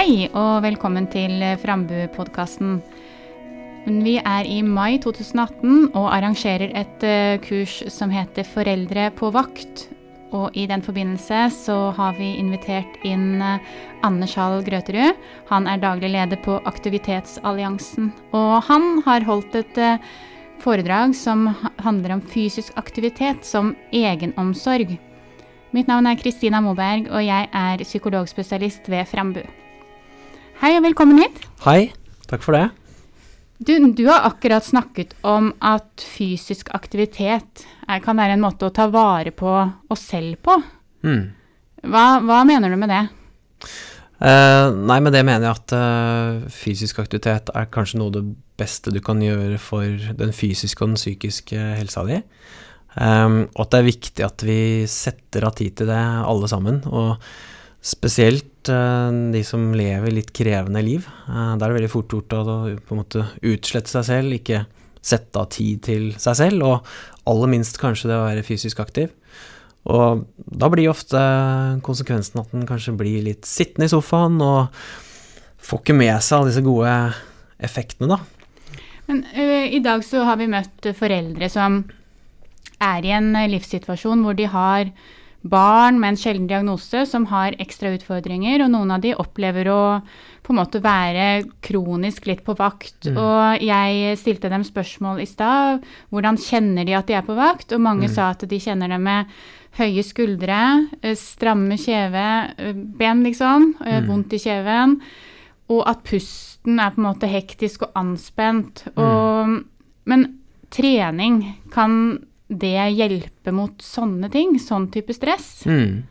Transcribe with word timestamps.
Hei 0.00 0.30
og 0.32 0.62
velkommen 0.64 1.04
til 1.12 1.42
Frambu-podkasten. 1.60 2.78
Vi 3.84 4.14
er 4.16 4.46
i 4.48 4.62
mai 4.64 4.94
2018 4.96 5.90
og 5.90 6.06
arrangerer 6.08 6.72
et 6.72 7.04
eh, 7.04 7.36
kurs 7.44 7.74
som 7.92 8.08
heter 8.08 8.48
Foreldre 8.48 9.10
på 9.18 9.28
vakt. 9.36 9.84
Og 10.32 10.56
i 10.56 10.64
den 10.72 10.80
forbindelse 10.80 11.42
så 11.52 11.76
har 11.98 12.16
vi 12.16 12.30
invitert 12.40 12.96
inn 13.04 13.42
Anders 13.44 14.00
Anne 14.08 14.30
Schall 14.32 14.64
Grøterud. 14.64 15.20
Han 15.52 15.68
er 15.68 15.84
daglig 15.84 16.14
leder 16.16 16.40
på 16.48 16.56
Aktivitetsalliansen. 16.64 18.08
Og 18.32 18.56
han 18.72 19.02
har 19.04 19.28
holdt 19.28 19.60
et 19.66 19.84
eh, 19.84 20.10
foredrag 20.64 21.12
som 21.12 21.50
handler 21.84 22.16
om 22.16 22.24
fysisk 22.24 22.72
aktivitet 22.80 23.44
som 23.44 23.74
egenomsorg. 23.92 24.96
Mitt 25.76 25.92
navn 25.92 26.08
er 26.08 26.16
Kristina 26.24 26.64
Moberg, 26.64 27.12
og 27.12 27.20
jeg 27.20 27.52
er 27.52 27.90
psykologspesialist 27.90 28.88
ved 28.88 29.04
Frambu. 29.04 29.44
Hei 30.60 30.74
og 30.76 30.82
velkommen 30.84 31.16
hit. 31.22 31.38
Hei, 31.64 31.88
takk 32.28 32.42
for 32.44 32.52
det. 32.52 32.66
Du, 33.64 33.72
du 33.96 34.02
har 34.10 34.26
akkurat 34.28 34.60
snakket 34.60 35.14
om 35.24 35.46
at 35.64 36.02
fysisk 36.04 36.68
aktivitet 36.76 37.62
er, 37.86 38.02
kan 38.04 38.18
være 38.20 38.34
en 38.36 38.42
måte 38.42 38.68
å 38.68 38.74
ta 38.76 38.84
vare 38.92 39.32
på 39.32 39.54
oss 39.88 40.02
selv 40.10 40.36
på. 40.44 40.58
Mm. 41.08 41.22
Hva, 41.88 42.02
hva 42.28 42.40
mener 42.44 42.68
du 42.68 42.76
med 42.76 42.92
det? 42.92 43.00
Uh, 44.20 44.68
nei, 44.84 44.98
med 45.00 45.16
det 45.16 45.22
mener 45.24 45.46
jeg 45.46 45.56
at 45.62 45.72
uh, 45.72 46.42
fysisk 46.52 47.00
aktivitet 47.00 47.48
er 47.56 47.70
kanskje 47.72 48.02
noe 48.02 48.12
av 48.12 48.18
det 48.18 48.26
beste 48.60 48.92
du 48.92 49.00
kan 49.04 49.22
gjøre 49.24 49.56
for 49.64 50.12
den 50.18 50.34
fysiske 50.36 50.84
og 50.84 50.92
den 50.92 51.00
psykiske 51.00 51.70
helsa 51.78 52.04
di. 52.10 52.20
Um, 53.00 53.46
og 53.54 53.64
at 53.64 53.72
det 53.72 53.80
er 53.80 53.88
viktig 53.88 54.28
at 54.28 54.44
vi 54.44 54.60
setter 54.92 55.48
av 55.48 55.56
tid 55.56 55.80
til 55.80 55.88
det, 55.88 56.04
alle 56.04 56.52
sammen. 56.52 56.82
Og 56.84 57.16
spesielt 57.80 58.68
uh, 58.68 59.08
de 59.32 59.40
som 59.46 59.70
lever 59.76 60.12
litt 60.12 60.34
krevende 60.36 60.82
liv. 60.84 61.06
Uh, 61.28 61.56
da 61.56 61.64
er 61.64 61.70
det 61.70 61.78
veldig 61.78 61.92
fort 61.92 62.12
gjort 62.12 62.36
å 62.36 62.44
på 62.76 62.94
en 62.94 63.00
måte 63.00 63.24
utslette 63.40 63.92
seg 63.92 64.06
selv, 64.08 64.36
ikke 64.36 64.64
sette 65.00 65.40
av 65.40 65.48
tid 65.54 65.80
til 65.86 66.10
seg 66.20 66.36
selv, 66.42 66.66
og 66.66 67.30
aller 67.30 67.52
minst 67.54 67.80
kanskje 67.80 68.10
det 68.10 68.18
å 68.18 68.26
være 68.26 68.44
fysisk 68.44 68.82
aktiv. 68.84 69.14
Og 69.88 70.26
da 70.36 70.68
blir 70.68 70.90
ofte 70.90 71.20
konsekvensen 71.86 72.42
at 72.42 72.50
en 72.52 72.66
kanskje 72.68 72.92
blir 73.00 73.24
litt 73.24 73.48
sittende 73.48 73.88
i 73.88 73.92
sofaen 73.92 74.36
og 74.44 74.68
får 75.64 75.80
ikke 75.80 75.96
med 75.96 76.18
seg 76.20 76.36
alle 76.36 76.50
disse 76.50 76.64
gode 76.66 76.92
effektene, 77.64 78.12
da. 78.12 78.76
Men 79.08 79.24
uh, 79.32 79.64
i 79.72 79.80
dag 79.82 80.04
så 80.04 80.26
har 80.28 80.36
vi 80.40 80.50
møtt 80.52 80.92
foreldre 80.98 81.48
som 81.52 81.80
er 82.80 83.08
i 83.08 83.12
en 83.16 83.32
livssituasjon 83.52 84.20
hvor 84.24 84.36
de 84.36 84.46
har 84.52 84.92
barn 85.40 86.00
med 86.00 86.12
en 86.12 86.18
sjelden 86.20 86.48
diagnose 86.50 87.06
som 87.08 87.24
har 87.30 87.56
ekstra 87.62 87.94
utfordringer, 87.96 88.60
og 88.64 88.72
noen 88.74 88.92
av 88.92 89.04
de 89.04 89.14
opplever 89.16 89.70
å 89.72 89.82
på 90.44 90.52
en 90.52 90.58
måte 90.58 90.80
være 90.82 91.44
kronisk 91.64 92.26
litt 92.28 92.42
på 92.44 92.56
vakt. 92.58 93.06
Mm. 93.06 93.16
Og 93.20 93.64
jeg 93.64 94.18
stilte 94.20 94.50
dem 94.52 94.64
spørsmål 94.66 95.22
i 95.22 95.28
stad. 95.28 95.84
Hvordan 96.10 96.40
kjenner 96.40 96.88
de 96.88 96.96
at 96.98 97.08
de 97.08 97.16
er 97.16 97.26
på 97.26 97.36
vakt? 97.38 97.72
Og 97.72 97.82
mange 97.84 98.08
mm. 98.08 98.14
sa 98.16 98.32
at 98.34 98.44
de 98.48 98.60
kjenner 98.60 98.90
det 98.90 99.00
med 99.00 99.30
høye 99.78 100.02
skuldre, 100.02 100.60
stramme 101.16 101.78
kjeve, 101.78 102.26
ben 102.98 103.22
liksom, 103.22 103.74
mm. 103.78 104.08
vondt 104.08 104.34
i 104.34 104.40
kjeven, 104.42 104.96
og 105.70 105.84
at 105.86 106.02
pusten 106.08 106.80
er 106.82 106.90
på 106.90 106.98
en 106.98 107.06
måte 107.06 107.30
hektisk 107.30 107.86
og 107.86 108.00
anspent. 108.00 108.82
Mm. 108.96 109.04
Og, 109.04 109.54
men 110.10 110.26
trening 110.74 111.44
kan 111.70 111.94
det 112.50 112.90
hjelper 112.98 113.54
mot 113.54 113.82
sånne 113.84 114.30
ting? 114.32 114.56
Sånn 114.62 114.88
type 114.92 115.14
stress? 115.14 115.62
Mm. 115.70 116.02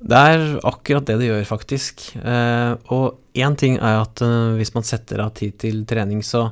Det 0.00 0.20
er 0.32 0.44
akkurat 0.64 1.06
det 1.06 1.18
det 1.20 1.28
gjør, 1.28 1.42
faktisk. 1.48 2.06
Eh, 2.16 2.72
og 2.94 3.36
én 3.36 3.56
ting 3.60 3.76
er 3.78 4.00
at 4.00 4.22
eh, 4.24 4.54
hvis 4.58 4.72
man 4.74 4.86
setter 4.86 5.22
av 5.22 5.34
tid 5.36 5.58
til 5.60 5.82
trening, 5.88 6.24
så 6.24 6.48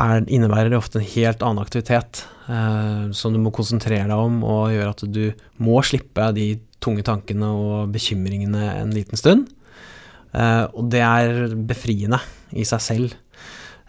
er, 0.00 0.24
innebærer 0.24 0.72
det 0.72 0.78
ofte 0.80 1.00
en 1.00 1.10
helt 1.14 1.44
annen 1.44 1.62
aktivitet 1.62 2.24
eh, 2.48 3.10
som 3.14 3.34
du 3.34 3.40
må 3.42 3.52
konsentrere 3.54 4.08
deg 4.08 4.16
om, 4.16 4.40
og 4.48 4.72
gjør 4.72 4.94
at 4.94 5.04
du 5.12 5.26
må 5.62 5.82
slippe 5.86 6.30
de 6.36 6.54
tunge 6.84 7.04
tankene 7.06 7.48
og 7.52 7.92
bekymringene 7.94 8.64
en 8.78 8.94
liten 8.96 9.20
stund. 9.20 9.46
Eh, 10.34 10.64
og 10.72 10.88
det 10.92 11.04
er 11.04 11.54
befriende 11.68 12.20
i 12.56 12.64
seg 12.68 12.82
selv. 12.82 13.14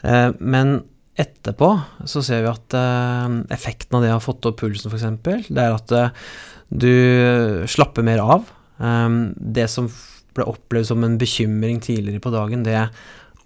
Eh, 0.04 0.30
men 0.40 0.78
Etterpå 1.16 1.70
så 2.04 2.20
ser 2.26 2.44
vi 2.44 2.52
at 2.52 2.76
uh, 2.76 3.38
effekten 3.54 3.96
av 3.96 4.04
det 4.04 4.12
å 4.12 4.18
ha 4.18 4.24
fått 4.24 4.46
opp 4.50 4.60
pulsen, 4.60 4.92
f.eks., 4.92 5.48
det 5.48 5.64
er 5.64 5.76
at 5.76 5.94
uh, 5.96 6.26
du 6.68 7.64
slapper 7.72 8.04
mer 8.04 8.20
av. 8.20 8.50
Um, 8.78 9.30
det 9.40 9.70
som 9.72 9.88
ble 10.36 10.48
opplevd 10.52 10.90
som 10.90 11.06
en 11.08 11.16
bekymring 11.20 11.80
tidligere 11.84 12.24
på 12.24 12.34
dagen, 12.34 12.66
det 12.68 12.90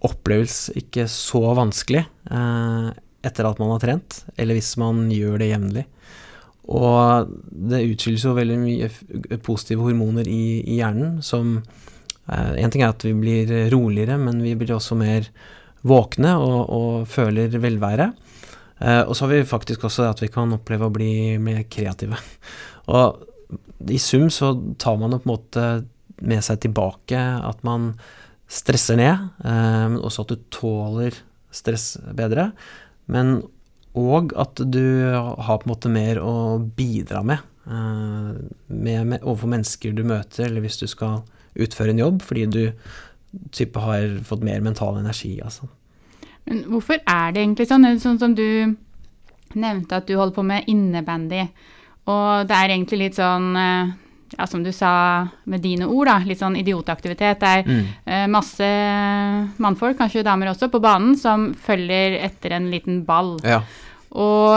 oppleves 0.05 0.71
ikke 0.79 1.05
så 1.11 1.43
vanskelig 1.59 2.07
uh, 2.31 2.89
etter 3.21 3.45
at 3.45 3.61
man 3.61 3.75
har 3.75 3.83
trent, 3.83 4.23
eller 4.39 4.57
hvis 4.57 4.73
man 4.81 5.05
gjør 5.13 5.37
det 5.41 5.51
jevnlig. 5.51 5.85
Og 6.69 7.29
det 7.69 7.83
utskilles 7.85 8.25
jo 8.25 8.33
veldig 8.37 8.57
mye 8.63 8.89
positive 9.45 9.85
hormoner 9.85 10.25
i, 10.29 10.61
i 10.65 10.81
hjernen 10.81 11.21
som 11.25 11.59
En 12.29 12.69
ting 12.69 12.83
er 12.83 12.91
at 12.91 13.01
vi 13.01 13.09
blir 13.17 13.49
roligere, 13.73 14.13
men 14.21 14.37
vi 14.45 14.51
blir 14.53 14.75
også 14.75 14.93
mer 14.93 15.25
våkne 15.87 16.35
og, 16.41 16.59
og 16.75 17.07
føler 17.09 17.55
velvære. 17.61 18.09
Eh, 18.79 19.03
og 19.03 19.15
så 19.15 19.25
har 19.25 19.33
vi 19.33 19.47
faktisk 19.47 19.85
også 19.87 20.05
det 20.05 20.13
at 20.13 20.23
vi 20.23 20.31
kan 20.33 20.55
oppleve 20.55 20.87
å 20.87 20.95
bli 20.95 21.11
mer 21.41 21.65
kreative. 21.71 22.19
Og 22.89 23.25
i 23.89 23.99
sum 24.01 24.27
så 24.33 24.53
tar 24.81 24.99
man 24.99 25.17
på 25.17 25.23
en 25.23 25.33
måte 25.33 25.67
med 26.19 26.43
seg 26.43 26.59
tilbake 26.65 27.19
at 27.19 27.61
man 27.67 27.93
stresser 28.49 28.97
ned, 28.99 29.29
eh, 29.45 29.85
men 29.93 29.99
også 30.01 30.25
at 30.25 30.33
du 30.33 30.47
tåler 30.53 31.15
stress 31.53 31.93
bedre. 32.17 32.51
Men 33.09 33.39
og 33.97 34.33
at 34.37 34.59
du 34.69 35.09
har 35.09 35.59
på 35.59 35.65
en 35.65 35.71
måte 35.71 35.91
mer 35.91 36.19
å 36.21 36.59
bidra 36.61 37.23
med, 37.25 37.41
eh, 37.67 38.31
med, 38.67 38.99
med 39.13 39.23
overfor 39.23 39.51
mennesker 39.55 39.95
du 39.97 40.03
møter, 40.07 40.45
eller 40.45 40.63
hvis 40.65 40.79
du 40.81 40.87
skal 40.87 41.23
utføre 41.59 41.95
en 41.95 42.03
jobb, 42.03 42.21
fordi 42.23 42.45
du 42.45 42.63
type 43.51 43.79
har 43.79 44.19
fått 44.25 44.43
mer 44.45 44.61
mental 44.65 44.97
energi. 44.99 45.35
Altså. 45.43 45.69
Men 46.49 46.63
hvorfor 46.71 47.01
er 47.03 47.33
det 47.33 47.43
egentlig 47.43 47.69
sånn? 47.69 47.87
Sånn 48.01 48.21
som 48.21 48.35
du 48.37 48.75
nevnte 49.57 49.97
at 49.97 50.07
du 50.07 50.15
holder 50.17 50.35
på 50.35 50.45
med 50.45 50.69
innebandy, 50.69 51.47
og 52.09 52.49
det 52.49 52.57
er 52.57 52.73
egentlig 52.73 52.99
litt 53.03 53.17
sånn 53.17 53.51
eh, 53.57 53.91
ja, 54.37 54.45
som 54.49 54.63
du 54.65 54.71
sa 54.73 54.91
med 55.49 55.63
dine 55.65 55.87
ord, 55.89 56.09
da, 56.09 56.17
litt 56.25 56.41
sånn 56.41 56.57
idiotaktivitet. 56.59 57.41
Det 57.41 57.49
er 57.49 57.63
mm. 57.65 57.85
uh, 58.05 58.25
masse 58.29 58.67
mannfolk, 59.61 59.97
kanskje 59.97 60.25
damer 60.25 60.51
også, 60.51 60.69
på 60.69 60.81
banen 60.83 61.15
som 61.17 61.49
følger 61.57 62.19
etter 62.21 62.57
en 62.57 62.69
liten 62.69 63.01
ball. 63.07 63.37
Ja. 63.41 63.63
Og 64.09 64.53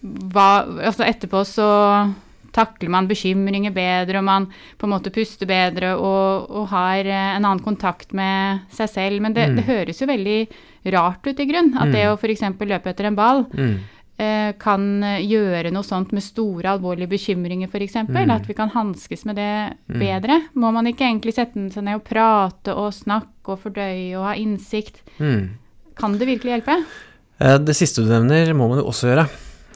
hva, 0.00 0.48
altså 0.80 1.04
etterpå 1.04 1.44
så 1.48 1.68
takler 2.56 2.92
man 2.92 3.08
bekymringer 3.10 3.74
bedre, 3.74 4.20
og 4.20 4.26
man 4.26 4.48
på 4.78 4.88
en 4.88 4.94
måte 4.94 5.12
puster 5.14 5.48
bedre 5.50 5.94
og, 5.96 6.50
og 6.50 6.68
har 6.72 7.06
eh, 7.06 7.30
en 7.36 7.44
annen 7.44 7.62
kontakt 7.64 8.14
med 8.16 8.66
seg 8.74 8.90
selv. 8.92 9.22
Men 9.24 9.36
det, 9.36 9.48
mm. 9.50 9.56
det 9.60 9.68
høres 9.68 10.02
jo 10.02 10.10
veldig 10.10 10.40
rart 10.94 11.26
ut, 11.26 11.40
i 11.40 11.48
grunn. 11.48 11.72
At 11.76 11.90
mm. 11.90 11.96
det 11.96 12.04
å 12.10 12.18
f.eks. 12.18 12.44
løpe 12.58 12.92
etter 12.92 13.10
en 13.10 13.18
ball 13.18 13.44
mm. 13.50 13.74
eh, 14.22 14.52
kan 14.60 14.86
gjøre 15.20 15.72
noe 15.74 15.86
sånt 15.86 16.14
med 16.16 16.24
store, 16.24 16.74
alvorlige 16.74 17.12
bekymringer, 17.12 17.70
f.eks. 17.70 18.00
Mm. 18.08 18.34
At 18.36 18.48
vi 18.48 18.56
kan 18.58 18.72
hanskes 18.74 19.26
med 19.28 19.40
det 19.40 19.52
mm. 19.90 20.00
bedre. 20.00 20.40
Må 20.58 20.72
man 20.76 20.90
ikke 20.90 21.08
egentlig 21.08 21.36
sette 21.36 21.68
seg 21.74 21.86
ned 21.86 22.00
og 22.00 22.08
prate 22.08 22.74
og 22.74 22.92
snakke 22.96 23.54
og 23.54 23.62
fordøye 23.62 24.16
og 24.16 24.30
ha 24.30 24.34
innsikt? 24.38 25.04
Mm. 25.18 25.52
Kan 26.00 26.16
det 26.16 26.28
virkelig 26.30 26.58
hjelpe? 26.58 26.80
Eh, 27.40 27.60
det 27.60 27.76
siste 27.76 28.04
du 28.04 28.10
nevner, 28.10 28.52
må 28.56 28.68
man 28.70 28.82
jo 28.82 28.88
også 28.90 29.12
gjøre. 29.12 29.28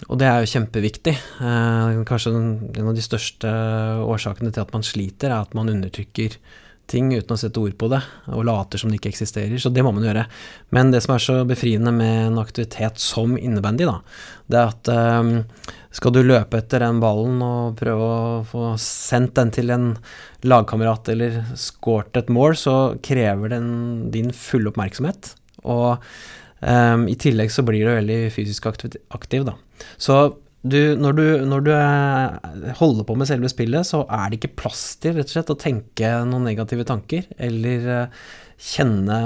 Og 0.08 0.19
det 0.20 0.26
er 0.29 0.43
jo 0.43 0.50
kjempeviktig. 0.50 1.14
Eh, 1.14 2.02
kanskje 2.08 2.35
en 2.35 2.91
av 2.91 2.94
de 2.96 3.05
største 3.05 3.50
årsakene 4.05 4.52
til 4.52 4.64
at 4.64 4.75
man 4.75 4.85
sliter, 4.87 5.31
er 5.31 5.41
at 5.41 5.56
man 5.56 5.70
undertrykker 5.73 6.37
ting 6.91 7.08
uten 7.14 7.32
å 7.32 7.38
sette 7.41 7.61
ord 7.62 7.76
på 7.81 7.88
det, 7.88 8.00
og 8.29 8.44
later 8.44 8.81
som 8.81 8.91
det 8.93 8.99
ikke 8.99 9.14
eksisterer. 9.14 9.56
Så 9.61 9.73
det 9.73 9.85
må 9.87 9.93
man 9.94 10.05
gjøre. 10.05 10.26
Men 10.76 10.93
det 10.93 11.00
som 11.05 11.14
er 11.14 11.23
så 11.23 11.38
befriende 11.49 11.93
med 11.94 12.26
en 12.26 12.41
aktivitet 12.43 13.00
som 13.00 13.38
innebandy, 13.38 13.87
da, 13.88 13.96
det 14.52 14.61
er 14.61 14.75
at 14.75 14.93
um, 14.93 15.32
skal 15.94 16.14
du 16.14 16.20
løpe 16.25 16.61
etter 16.61 16.85
den 16.85 17.00
ballen 17.02 17.41
og 17.44 17.79
prøve 17.81 18.11
å 18.11 18.44
få 18.49 18.75
sendt 18.81 19.37
den 19.38 19.55
til 19.55 19.73
en 19.73 19.91
lagkamerat 20.44 21.08
eller 21.14 21.41
skåret 21.56 22.20
et 22.20 22.32
mål, 22.32 22.58
så 22.61 22.76
krever 23.05 23.55
den 23.55 23.69
din 24.14 24.32
fulle 24.37 24.73
oppmerksomhet. 24.73 25.32
Og 25.64 26.05
um, 26.64 27.05
i 27.11 27.16
tillegg 27.20 27.52
så 27.52 27.64
blir 27.66 27.84
du 27.84 27.93
veldig 27.93 28.19
fysisk 28.34 28.66
aktiv, 28.70 28.96
aktiv 29.14 29.46
da. 29.49 29.55
Så 30.00 30.19
du, 30.64 30.96
når, 30.96 31.16
du, 31.19 31.25
når, 31.44 31.64
du, 31.66 31.72
holder 32.78 33.05
på 33.05 33.16
med 33.20 33.28
selve 33.28 33.50
spillet, 33.52 33.84
så 33.84 34.00
er 34.08 34.31
det 34.31 34.38
ikke 34.38 34.56
plass 34.62 34.84
til 34.96 35.19
rett 35.19 35.28
og 35.28 35.34
slett 35.34 35.52
å 35.52 35.61
tenke 35.61 36.12
noen 36.25 36.46
negative 36.49 36.87
tanker 36.88 37.26
eller 37.37 37.88
uh, 38.08 38.22
kjenne 38.56 39.19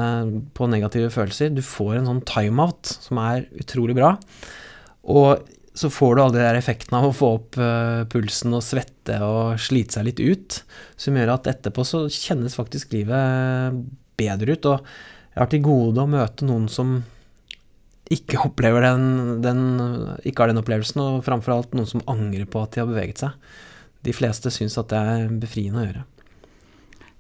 på 0.57 0.67
negative 0.71 1.13
følelser. 1.15 1.53
Du 1.55 1.63
får 1.63 2.01
en 2.01 2.11
sånn 2.11 2.25
timeout 2.27 2.91
som 2.91 3.21
er 3.23 3.47
utrolig 3.61 3.95
bra. 3.99 4.17
Og 5.07 5.47
så 5.79 5.91
får 5.95 6.17
du 6.17 6.23
alle 6.25 6.35
de 6.35 6.43
der 6.43 6.59
effektene 6.59 6.99
av 6.99 7.13
å 7.13 7.15
få 7.15 7.31
opp 7.37 7.59
uh, 7.61 8.03
pulsen 8.11 8.57
og 8.59 8.65
svette 8.67 9.21
og 9.23 9.61
slite 9.63 9.95
seg 9.95 10.09
litt 10.09 10.23
ut, 10.23 10.59
som 10.99 11.15
gjør 11.15 11.37
at 11.37 11.53
etterpå 11.53 11.85
så 11.87 12.03
kjennes 12.11 12.59
faktisk 12.59 12.97
livet 12.97 13.79
bedre 14.19 14.59
ut. 14.59 14.73
Og 14.73 14.91
jeg 15.31 15.39
har 15.45 15.53
til 15.53 15.63
gode 15.69 16.03
å 16.03 16.11
møte 16.11 16.49
noen 16.49 16.67
som 16.73 16.99
ikke 18.15 18.41
opplever 18.41 18.85
den, 18.87 19.41
den, 19.45 19.65
ikke 20.25 20.45
har 20.45 20.53
den 20.53 20.61
opplevelsen, 20.63 21.01
og 21.03 21.25
framfor 21.27 21.57
alt 21.57 21.75
noen 21.77 21.89
som 21.89 22.05
angrer 22.09 22.49
på 22.49 22.63
at 22.63 22.75
de 22.75 22.83
har 22.83 22.89
beveget 22.89 23.25
seg. 23.25 23.51
De 24.07 24.15
fleste 24.17 24.53
syns 24.55 24.79
at 24.81 24.89
det 24.93 25.01
er 25.13 25.35
befriende 25.43 25.83
å 25.83 25.89
gjøre. 25.89 26.05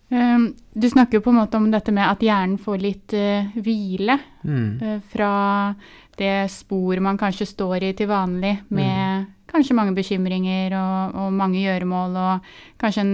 Um, 0.09 0.55
du 0.73 0.87
snakker 0.89 1.19
jo 1.19 1.25
på 1.27 1.35
en 1.35 1.43
måte 1.43 1.59
om 1.61 1.67
dette 1.69 1.93
med 1.93 2.07
at 2.09 2.23
hjernen 2.25 2.57
får 2.63 2.79
litt 2.81 3.13
uh, 3.13 3.51
hvile 3.61 4.15
mm. 4.41 4.71
uh, 4.81 4.95
fra 5.13 5.33
det 6.17 6.47
sporet 6.49 7.05
man 7.05 7.21
kanskje 7.21 7.51
står 7.51 7.91
i 7.91 7.93
til 7.99 8.09
vanlig, 8.09 8.55
med 8.73 9.27
mm. 9.27 9.27
kanskje 9.53 9.77
mange 9.77 9.93
bekymringer 9.99 10.73
og, 10.81 11.19
og, 11.21 11.35
mange 11.37 11.61
gjøremål, 11.61 12.17
og 12.17 12.49
kanskje 12.81 13.05
en 13.05 13.13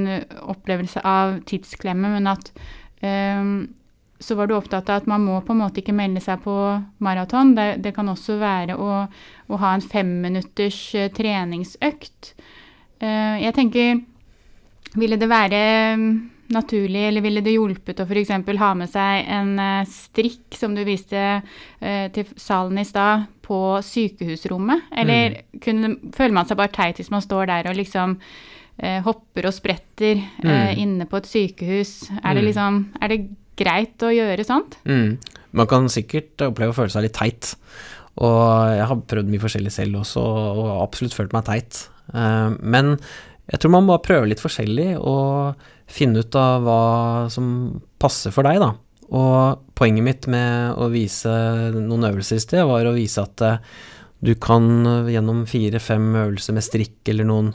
opplevelse 0.54 1.02
av 1.02 1.40
tidsklemme, 1.50 2.14
men 2.14 2.30
at 2.30 2.52
um, 3.02 3.56
så 4.24 4.34
var 4.38 4.48
du 4.48 4.56
opptatt 4.56 4.88
av 4.88 5.02
at 5.02 5.08
man 5.10 5.24
må 5.24 5.38
på 5.44 5.54
en 5.54 5.60
måte 5.60 5.82
ikke 5.82 5.94
melde 5.96 6.22
seg 6.24 6.42
på 6.44 6.54
maraton. 7.04 7.54
Det, 7.56 7.68
det 7.84 7.94
kan 7.96 8.08
også 8.10 8.38
være 8.40 8.76
å, 8.80 9.04
å 9.04 9.60
ha 9.60 9.72
en 9.76 9.84
femminutters 9.84 10.80
uh, 10.96 11.08
treningsøkt. 11.14 12.34
Uh, 13.02 13.36
jeg 13.42 13.56
tenker 13.56 14.04
Ville 14.94 15.16
det 15.18 15.26
være 15.26 15.60
naturlig, 16.54 17.00
eller 17.08 17.22
ville 17.24 17.40
det 17.42 17.56
hjulpet 17.56 17.98
å 17.98 18.04
f.eks. 18.06 18.28
ha 18.60 18.68
med 18.78 18.90
seg 18.92 19.30
en 19.34 19.56
uh, 19.58 19.88
strikk, 19.90 20.54
som 20.54 20.76
du 20.76 20.84
viste 20.86 21.40
til 22.14 22.28
salen 22.38 22.78
i 22.78 22.86
stad, 22.86 23.24
på 23.42 23.58
sykehusrommet? 23.82 24.86
Eller 24.94 25.40
mm. 25.40 25.62
kunne, 25.64 25.90
føler 26.14 26.36
man 26.36 26.46
seg 26.46 26.60
bare 26.60 26.72
teit 26.76 27.00
hvis 27.00 27.10
man 27.10 27.24
står 27.24 27.50
der 27.50 27.70
og 27.72 27.80
liksom 27.80 28.20
hopper 29.04 29.46
og 29.46 29.54
spretter 29.54 30.18
mm. 30.18 30.78
inne 30.82 31.08
på 31.10 31.18
et 31.18 31.28
sykehus? 31.30 31.92
Er 32.20 32.38
det 32.38 32.42
mm. 32.42 32.46
liksom 32.48 32.78
Er 32.98 33.12
det 33.12 33.18
greit 33.58 34.02
å 34.04 34.12
gjøre 34.12 34.46
sånt? 34.46 34.78
Mm. 34.88 35.16
Man 35.54 35.70
kan 35.70 35.90
sikkert 35.92 36.42
oppleve 36.46 36.74
å 36.74 36.76
føle 36.76 36.92
seg 36.92 37.06
litt 37.06 37.16
teit. 37.18 37.54
Og 38.22 38.40
jeg 38.74 38.86
har 38.90 39.04
prøvd 39.10 39.30
mye 39.30 39.42
forskjellig 39.42 39.72
selv 39.74 40.00
også, 40.02 40.22
og 40.22 40.82
absolutt 40.84 41.16
følt 41.16 41.34
meg 41.34 41.46
teit. 41.48 41.84
Uh, 42.14 42.54
men 42.62 42.94
jeg 43.50 43.60
tror 43.60 43.74
man 43.74 43.88
må 43.88 43.98
prøve 44.02 44.28
litt 44.30 44.42
forskjellig 44.42 44.94
og 45.00 45.66
finne 45.90 46.22
ut 46.24 46.38
av 46.38 46.64
hva 46.64 46.82
som 47.32 47.48
passer 48.00 48.34
for 48.34 48.46
deg, 48.46 48.62
da. 48.62 48.72
Og 49.14 49.64
poenget 49.76 50.06
mitt 50.06 50.28
med 50.32 50.78
å 50.80 50.88
vise 50.92 51.32
noen 51.74 52.08
øvelser 52.08 52.40
i 52.40 52.44
sted, 52.44 52.62
var 52.66 52.86
å 52.88 52.94
vise 52.96 53.22
at 53.22 53.44
uh, 53.44 53.58
du 54.24 54.32
kan 54.40 54.64
gjennom 55.10 55.42
fire-fem 55.48 56.06
øvelser 56.22 56.56
med 56.56 56.64
strikk 56.64 57.12
eller 57.12 57.28
noen 57.28 57.50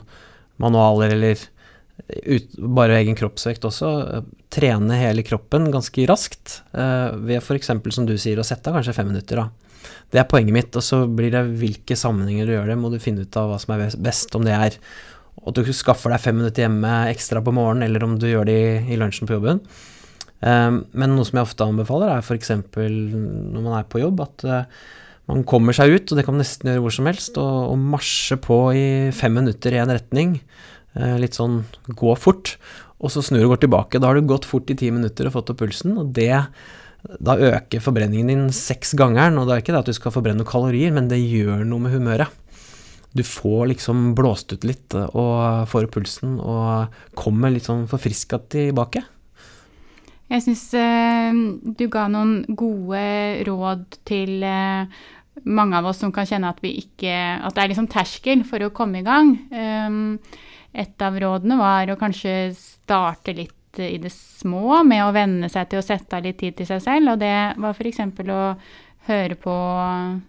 manualer 0.60 1.16
eller 1.16 1.40
ut, 2.10 2.54
bare 2.76 2.98
egen 3.00 3.16
kroppsvekt 3.18 3.64
også, 3.68 3.90
trene 4.52 4.98
hele 4.98 5.24
kroppen 5.26 5.70
ganske 5.72 6.06
raskt 6.10 6.60
uh, 6.74 7.16
ved 7.16 7.40
f.eks. 7.40 7.72
som 7.94 8.08
du 8.08 8.16
sier, 8.18 8.40
å 8.40 8.46
sette 8.46 8.70
av 8.70 8.78
kanskje 8.78 8.96
fem 8.96 9.10
minutter. 9.12 9.42
da. 9.42 9.94
Det 10.10 10.20
er 10.20 10.28
poenget 10.30 10.56
mitt, 10.56 10.76
og 10.76 10.84
så 10.84 11.04
blir 11.06 11.32
det 11.34 11.44
hvilke 11.60 11.96
sammenhenger 11.98 12.48
du 12.48 12.56
gjør 12.56 12.72
det, 12.72 12.80
må 12.80 12.90
du 12.92 12.98
finne 13.02 13.24
ut 13.26 13.40
av 13.40 13.52
hva 13.52 13.60
som 13.62 13.74
er 13.76 13.86
best, 14.02 14.34
om 14.36 14.46
det 14.46 14.56
er 14.56 14.78
at 15.40 15.56
du 15.56 15.72
skaffer 15.72 16.12
deg 16.12 16.20
fem 16.20 16.36
minutter 16.36 16.66
hjemme 16.66 16.90
ekstra 17.08 17.40
på 17.44 17.54
morgenen, 17.56 17.86
eller 17.86 18.04
om 18.04 18.18
du 18.20 18.26
gjør 18.28 18.48
det 18.48 18.56
i, 18.60 18.72
i 18.92 18.98
lunsjen 19.00 19.28
på 19.28 19.38
jobben. 19.38 19.62
Um, 20.40 20.82
men 20.96 21.14
noe 21.14 21.26
som 21.28 21.38
jeg 21.38 21.46
ofte 21.46 21.68
anbefaler, 21.68 22.12
er 22.12 22.24
f.eks. 22.24 22.52
når 22.76 23.60
man 23.60 23.76
er 23.78 23.86
på 23.88 24.02
jobb, 24.02 24.20
at 24.24 24.44
uh, 24.48 24.82
man 25.30 25.46
kommer 25.48 25.76
seg 25.76 25.94
ut, 25.94 26.10
og 26.10 26.18
det 26.18 26.26
kan 26.26 26.36
man 26.36 26.42
nesten 26.42 26.72
gjøre 26.72 26.84
hvor 26.84 26.96
som 26.96 27.08
helst, 27.08 27.40
og, 27.40 27.72
og 27.72 27.86
marsje 27.94 28.40
på 28.42 28.60
i 28.76 28.86
fem 29.16 29.36
minutter 29.38 29.76
i 29.76 29.80
en 29.82 29.94
retning. 29.94 30.36
Uh, 30.98 31.16
litt 31.22 31.38
sånn 31.38 31.62
gå 31.94 32.14
fort, 32.18 32.56
og 33.00 33.14
så 33.14 33.22
snur 33.24 33.46
og 33.46 33.54
går 33.54 33.64
tilbake. 33.64 34.00
Da 34.02 34.10
har 34.10 34.18
du 34.18 34.28
gått 34.28 34.48
fort 34.48 34.70
i 34.72 34.78
ti 34.78 34.90
minutter 34.92 35.28
og 35.28 35.36
fått 35.38 35.54
opp 35.54 35.62
pulsen, 35.62 35.96
og 36.00 36.12
det 36.16 36.34
da 37.00 37.32
øker 37.32 37.80
forbrenningen 37.80 38.28
din 38.28 38.48
seks 38.52 38.92
ganger. 38.98 39.32
Og 39.38 39.48
det 39.48 39.54
er 39.54 39.62
ikke 39.62 39.72
det 39.72 39.84
at 39.86 39.88
du 39.88 39.96
skal 39.96 40.12
forbrenne 40.12 40.42
noen 40.42 40.50
kalorier, 40.50 40.92
men 40.92 41.08
det 41.08 41.22
gjør 41.22 41.64
noe 41.64 41.86
med 41.86 41.94
humøret 41.96 42.40
du 43.12 43.22
får 43.26 43.66
liksom 43.72 44.12
blåst 44.14 44.52
ut 44.54 44.64
litt 44.66 44.94
og 44.94 45.70
får 45.70 45.88
opp 45.88 45.96
pulsen 45.98 46.36
og 46.38 47.00
kommer 47.18 47.50
litt 47.50 47.66
sånn 47.66 47.88
forfriska 47.90 48.38
tilbake. 48.54 49.02
Jeg 50.30 50.44
syns 50.44 50.68
eh, 50.78 51.38
du 51.74 51.88
ga 51.90 52.06
noen 52.10 52.44
gode 52.54 53.00
råd 53.48 53.98
til 54.06 54.44
eh, 54.46 55.00
mange 55.42 55.80
av 55.80 55.88
oss 55.90 55.98
som 56.04 56.12
kan 56.14 56.28
kjenne 56.28 56.52
at 56.52 56.60
vi 56.62 56.76
ikke 56.84 57.10
At 57.10 57.56
det 57.56 57.64
er 57.64 57.72
liksom 57.72 57.88
terskel 57.90 58.44
for 58.46 58.62
å 58.62 58.70
komme 58.74 59.00
i 59.00 59.06
gang. 59.06 59.32
Um, 59.50 60.20
et 60.72 61.02
av 61.02 61.16
rådene 61.18 61.58
var 61.60 61.90
å 61.90 61.98
kanskje 62.00 62.52
starte 62.56 63.34
litt 63.36 63.56
i 63.78 63.98
det 64.02 64.10
små 64.10 64.82
med 64.86 65.04
å 65.04 65.14
venne 65.14 65.48
seg 65.50 65.68
til 65.70 65.78
å 65.78 65.86
sette 65.86 66.18
av 66.18 66.24
litt 66.26 66.40
tid 66.40 66.56
til 66.58 66.66
seg 66.66 66.82
selv, 66.82 67.12
og 67.12 67.20
det 67.22 67.34
var 67.60 67.76
f.eks. 67.76 68.00
å 68.02 68.40
høre 69.08 69.36
på 69.40 69.54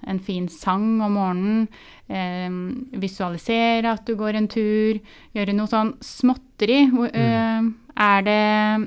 en 0.08 0.22
fin 0.24 0.48
sang 0.50 1.02
om 1.04 1.18
morgenen, 1.18 1.66
eh, 2.08 2.50
visualisere 3.02 3.92
at 3.92 4.06
du 4.08 4.16
går 4.20 4.40
en 4.40 4.50
tur, 4.52 5.02
gjøre 5.36 5.56
noe 5.58 5.70
sånn 5.70 5.96
småtteri. 6.06 6.86
Mm. 6.88 7.06
Eh, 7.10 7.70
er, 8.02 8.24
det, 8.26 8.40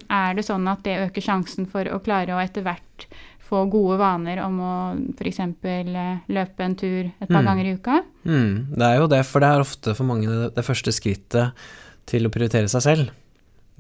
er, 0.09 0.35
det, 0.35 0.47
sånn 0.47 0.67
at 0.71 0.83
det 0.87 1.01
øker 1.09 1.23
sjansen 1.23 1.69
for 1.71 1.87
å 1.93 2.01
klare 2.03 2.35
å 2.35 2.41
etter 2.43 2.65
hvert 2.65 3.09
få 3.55 3.65
gode 3.73 3.99
vaner 4.01 4.43
om 4.45 4.61
å 4.61 4.75
f.eks. 5.15 5.41
Eh, 5.41 6.25
løpe 6.35 6.67
en 6.67 6.77
tur 6.79 7.01
et 7.09 7.29
par 7.31 7.41
mm. 7.41 7.49
ganger 7.49 7.69
i 7.71 7.77
uka? 7.79 8.01
Mm, 8.27 8.75
det 8.75 8.89
er 8.89 8.99
jo 9.01 9.11
det, 9.15 9.23
for 9.31 9.45
det 9.45 9.51
er 9.51 9.65
ofte 9.65 9.95
for 9.97 10.11
mange 10.11 10.29
det, 10.31 10.51
det 10.59 10.67
første 10.67 10.95
skrittet 10.95 11.67
til 12.11 12.27
å 12.27 12.33
prioritere 12.35 12.69
seg 12.73 12.85
selv. 12.85 13.15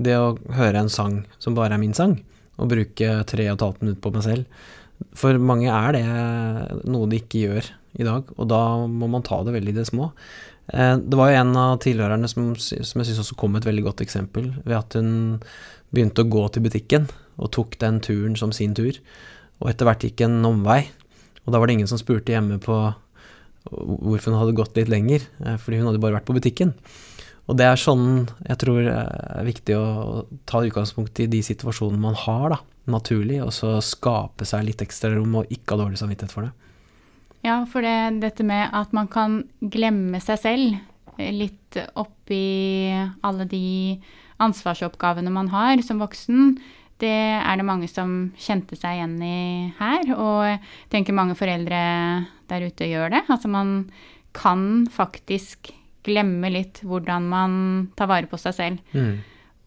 Det 0.00 0.16
å 0.18 0.34
høre 0.56 0.80
en 0.80 0.90
sang 0.90 1.20
som 1.42 1.58
bare 1.58 1.76
er 1.76 1.82
min 1.82 1.94
sang, 1.94 2.16
og 2.56 2.70
bruke 2.70 3.18
tre 3.28 3.50
og 3.50 3.58
et 3.58 3.66
halvt 3.66 3.84
minutt 3.84 4.02
på 4.02 4.14
meg 4.14 4.24
selv 4.26 4.72
for 5.14 5.38
mange 5.42 5.70
er 5.70 5.96
det 5.96 6.88
noe 6.90 7.08
de 7.10 7.20
ikke 7.22 7.44
gjør 7.44 7.70
i 8.00 8.06
dag, 8.06 8.30
og 8.34 8.48
da 8.50 8.62
må 8.90 9.08
man 9.10 9.24
ta 9.26 9.40
det 9.46 9.54
veldig 9.54 9.74
i 9.74 9.76
det 9.76 9.86
små. 9.90 10.10
Eh, 10.72 10.96
det 10.98 11.18
var 11.18 11.30
jo 11.30 11.42
en 11.42 11.52
av 11.60 11.76
tilhørerne 11.84 12.30
som, 12.30 12.52
som 12.58 13.00
jeg 13.00 13.10
syns 13.10 13.22
også 13.22 13.38
kom 13.38 13.54
med 13.54 13.62
et 13.62 13.70
veldig 13.70 13.84
godt 13.86 14.02
eksempel, 14.04 14.50
ved 14.64 14.76
at 14.78 14.98
hun 14.98 15.12
begynte 15.94 16.24
å 16.24 16.30
gå 16.30 16.48
til 16.50 16.64
butikken 16.64 17.06
og 17.38 17.52
tok 17.54 17.78
den 17.82 18.00
turen 18.02 18.34
som 18.38 18.54
sin 18.54 18.74
tur, 18.76 18.98
og 19.62 19.70
etter 19.70 19.88
hvert 19.88 20.04
gikk 20.06 20.24
en 20.26 20.38
omvei. 20.48 20.82
Og 21.44 21.52
da 21.52 21.60
var 21.60 21.68
det 21.68 21.78
ingen 21.78 21.90
som 21.90 22.00
spurte 22.00 22.34
hjemme 22.34 22.58
på 22.62 22.76
hvorfor 23.64 24.32
hun 24.32 24.40
hadde 24.40 24.56
gått 24.58 24.76
litt 24.76 24.90
lenger, 24.92 25.24
eh, 25.44 25.56
fordi 25.60 25.80
hun 25.80 25.88
hadde 25.88 26.02
bare 26.02 26.18
vært 26.18 26.28
på 26.28 26.36
butikken. 26.36 26.74
Og 27.44 27.58
det 27.60 27.66
er 27.68 27.80
sånn 27.80 28.26
jeg 28.46 28.58
tror 28.60 28.86
er 28.88 29.44
viktig 29.44 29.76
å 29.76 30.24
ta 30.48 30.62
utgangspunkt 30.64 31.20
i 31.20 31.28
de 31.28 31.42
situasjonene 31.44 32.00
man 32.00 32.16
har, 32.16 32.54
da, 32.54 32.60
naturlig, 32.88 33.40
og 33.44 33.52
så 33.56 33.76
skape 33.84 34.46
seg 34.48 34.66
litt 34.68 34.84
ekstra 34.84 35.12
rom 35.14 35.40
og 35.40 35.52
ikke 35.52 35.74
ha 35.74 35.84
dårlig 35.84 36.00
samvittighet 36.00 36.32
for 36.32 36.48
det. 36.48 36.52
Ja, 37.44 37.58
for 37.68 37.84
det, 37.84 38.22
dette 38.22 38.44
med 38.48 38.72
at 38.72 38.94
man 38.96 39.08
kan 39.12 39.42
glemme 39.60 40.20
seg 40.24 40.40
selv 40.40 40.78
eh, 41.18 41.32
litt 41.32 41.80
oppi 42.00 42.94
alle 43.24 43.48
de 43.48 43.98
ansvarsoppgavene 44.44 45.32
man 45.32 45.50
har 45.52 45.82
som 45.84 46.00
voksen, 46.02 46.56
det 47.02 47.14
er 47.40 47.58
det 47.58 47.66
mange 47.66 47.88
som 47.90 48.32
kjente 48.38 48.76
seg 48.78 48.98
igjen 48.98 49.16
i 49.24 49.38
her. 49.78 50.10
Og 50.14 50.46
jeg 50.46 50.60
tenker 50.92 51.16
mange 51.16 51.36
foreldre 51.38 51.80
der 52.50 52.66
ute 52.68 52.88
gjør 52.90 53.16
det. 53.16 53.24
Altså 53.28 53.50
man 53.50 53.74
kan 54.34 54.84
faktisk 54.92 55.72
glemme 56.04 56.50
litt 56.52 56.82
hvordan 56.84 57.28
man 57.30 57.56
tar 57.96 58.10
vare 58.10 58.30
på 58.30 58.38
seg 58.40 58.56
selv. 58.56 58.94
Mm. 58.94 59.18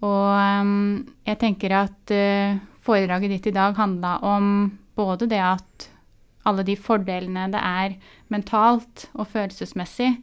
Og 0.05 0.31
um, 0.61 1.05
jeg 1.25 1.39
tenker 1.41 1.73
at 1.73 2.13
uh, 2.13 2.57
foredraget 2.85 3.33
ditt 3.33 3.51
i 3.51 3.55
dag 3.55 3.77
handla 3.77 4.17
om 4.25 4.69
både 4.97 5.29
det 5.29 5.41
at 5.41 5.87
alle 6.47 6.63
de 6.63 6.77
fordelene 6.79 7.47
det 7.51 7.59
er 7.59 7.97
mentalt 8.31 9.07
og 9.17 9.27
følelsesmessig 9.33 10.13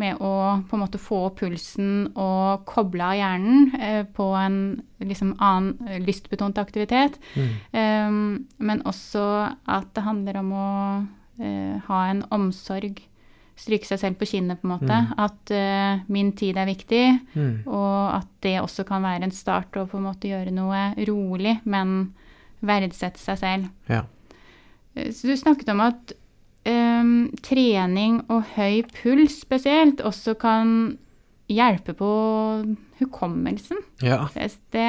med 0.00 0.18
å 0.18 0.34
på 0.66 0.76
en 0.76 0.82
måte 0.82 0.98
få 0.98 1.20
opp 1.28 1.38
pulsen 1.42 2.08
og 2.18 2.64
koble 2.66 3.06
av 3.06 3.18
hjernen 3.18 3.74
eh, 3.78 4.02
på 4.04 4.26
en 4.38 4.58
liksom 4.98 5.34
annen 5.38 6.02
lystbetont 6.02 6.58
aktivitet. 6.58 7.20
Mm. 7.38 7.50
Um, 7.72 8.22
men 8.58 8.82
også 8.88 9.24
at 9.70 9.90
det 9.94 10.06
handler 10.06 10.40
om 10.40 10.54
å 10.54 10.70
uh, 11.38 11.74
ha 11.86 12.00
en 12.10 12.24
omsorg 12.34 13.04
stryke 13.54 13.86
seg 13.86 14.00
selv 14.00 14.18
på 14.18 14.26
kinnet, 14.26 14.58
på 14.60 14.66
en 14.66 14.72
måte. 14.74 14.90
Mm. 14.90 15.12
At 15.22 15.54
uh, 15.54 16.02
min 16.10 16.32
tid 16.34 16.58
er 16.58 16.68
viktig, 16.68 17.04
mm. 17.36 17.54
og 17.70 18.16
at 18.16 18.30
det 18.42 18.58
også 18.62 18.86
kan 18.88 19.04
være 19.06 19.28
en 19.28 19.34
start 19.34 19.78
å 19.78 19.86
på 19.90 20.00
en 20.00 20.08
måte 20.08 20.30
gjøre 20.30 20.54
noe 20.54 20.88
rolig, 21.06 21.60
men 21.62 22.14
verdsette 22.64 23.20
seg 23.20 23.40
selv. 23.40 23.70
Ja. 23.90 24.04
Eh, 24.94 25.12
så 25.14 25.30
du 25.30 25.36
snakket 25.38 25.70
om 25.74 25.82
at 25.84 26.14
um, 26.68 27.14
trening 27.44 28.20
og 28.32 28.44
høy 28.56 28.82
puls 28.96 29.40
spesielt 29.44 30.02
også 30.04 30.36
kan 30.40 30.96
hjelpe 31.50 31.94
på 31.96 32.10
hukommelsen. 33.00 33.80
Ja. 34.04 34.24
Det, 34.34 34.88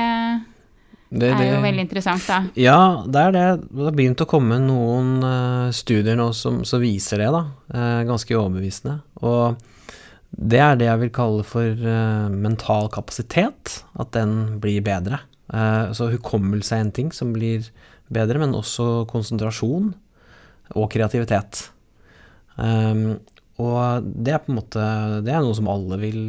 det, 1.09 1.29
er 1.31 1.51
jo 1.51 1.61
veldig 1.63 1.85
interessant, 1.85 2.25
da. 2.27 2.41
Ja, 2.59 3.03
det 3.07 3.21
er 3.27 3.35
det. 3.35 3.45
Det 3.69 3.87
har 3.89 3.97
begynt 3.97 4.23
å 4.23 4.29
komme 4.29 4.59
noen 4.63 5.17
uh, 5.23 5.73
studier 5.75 6.17
nå 6.19 6.31
som, 6.37 6.63
som, 6.67 6.83
viser 6.83 7.23
det, 7.23 7.31
da. 7.35 7.45
Uh, 7.73 8.01
ganske 8.07 8.37
overbevisende. 8.37 8.99
Og 9.21 9.59
det 10.35 10.59
er 10.59 10.79
det 10.79 10.89
jeg 10.89 11.03
vil 11.05 11.13
kalle 11.15 11.43
for 11.47 11.85
uh, 11.85 12.31
mental 12.31 12.89
kapasitet. 12.93 13.81
At 13.99 14.15
den 14.15 14.59
blir 14.63 14.83
bedre. 14.85 15.23
så 15.93 16.07
hukommelse 16.09 16.73
er 16.73 16.81
en 16.81 16.91
ting 16.91 17.11
som 17.13 17.29
blir 17.35 17.67
bedre, 18.09 18.39
men 18.41 18.55
også 18.57 19.05
konsentrasjon 19.11 19.91
og 20.73 20.89
kreativitet. 20.93 21.67
Um, 22.57 23.19
og 23.61 24.03
det 24.03 24.33
er 24.35 24.41
på 24.43 24.51
en 24.51 24.57
måte 24.57 24.83
Det 25.23 25.31
er 25.31 25.41
noe 25.43 25.55
som 25.55 25.67
alle 25.71 25.97
vil 25.99 26.21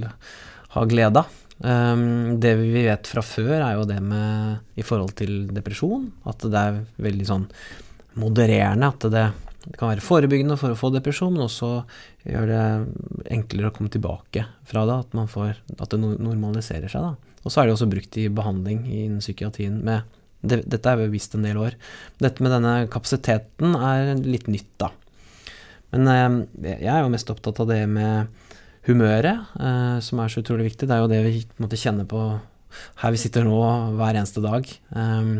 ha 0.74 0.84
glede 0.90 1.22
av. 1.22 1.42
Um, 1.56 2.36
det 2.42 2.52
vi 2.60 2.84
vet 2.84 3.08
fra 3.08 3.22
før, 3.24 3.56
er 3.56 3.78
jo 3.78 3.86
det 3.88 3.98
med 4.04 4.76
i 4.76 4.84
forhold 4.84 5.14
til 5.16 5.46
depresjon, 5.56 6.10
at 6.28 6.44
det 6.44 6.62
er 6.62 6.80
veldig 7.00 7.28
sånn 7.28 7.46
modererende. 8.20 8.90
At 8.92 9.06
det, 9.12 9.24
det 9.64 9.78
kan 9.78 9.94
være 9.94 10.04
forebyggende 10.04 10.58
for 10.60 10.74
å 10.74 10.78
få 10.78 10.92
depresjon, 10.94 11.32
men 11.34 11.46
også 11.46 11.70
gjør 12.26 12.52
det 12.52 12.66
enklere 13.38 13.70
å 13.70 13.76
komme 13.76 13.92
tilbake 13.92 14.44
fra 14.68 14.84
det. 14.88 15.00
At, 15.06 15.16
får, 15.32 15.56
at 15.78 15.94
det 15.94 16.02
normaliserer 16.02 16.92
seg. 16.92 17.08
Da. 17.08 17.40
Og 17.46 17.52
så 17.52 17.62
er 17.62 17.68
det 17.68 17.76
også 17.76 17.90
brukt 17.90 18.20
i 18.20 18.28
behandling 18.32 18.84
innen 18.90 19.24
psykiatrien 19.24 19.80
med 19.86 20.15
det, 20.48 20.62
Dette 20.70 20.92
er 20.92 21.04
jo 21.04 21.12
visst 21.12 21.34
en 21.36 21.46
del 21.46 21.58
år. 21.60 21.76
Dette 22.22 22.44
med 22.44 22.54
denne 22.54 22.76
kapasiteten 22.92 23.74
er 23.76 24.14
litt 24.22 24.48
nytt, 24.50 24.72
da. 24.82 24.92
Men 25.94 26.10
eh, 26.10 26.74
jeg 26.82 26.92
er 26.92 27.04
jo 27.04 27.12
mest 27.12 27.30
opptatt 27.32 27.60
av 27.62 27.70
det 27.70 27.82
med 27.90 28.32
humøret, 28.88 29.54
eh, 29.60 29.96
som 30.04 30.22
er 30.22 30.32
så 30.32 30.42
utrolig 30.42 30.70
viktig. 30.70 30.88
Det 30.88 30.96
er 30.96 31.04
jo 31.04 31.12
det 31.12 31.22
vi 31.26 31.44
måtte 31.62 31.80
kjenne 31.80 32.06
på 32.08 32.26
her 33.00 33.12
vi 33.14 33.20
sitter 33.20 33.46
nå 33.46 33.60
hver 33.96 34.18
eneste 34.18 34.42
dag. 34.44 34.66
Eh, 34.66 35.30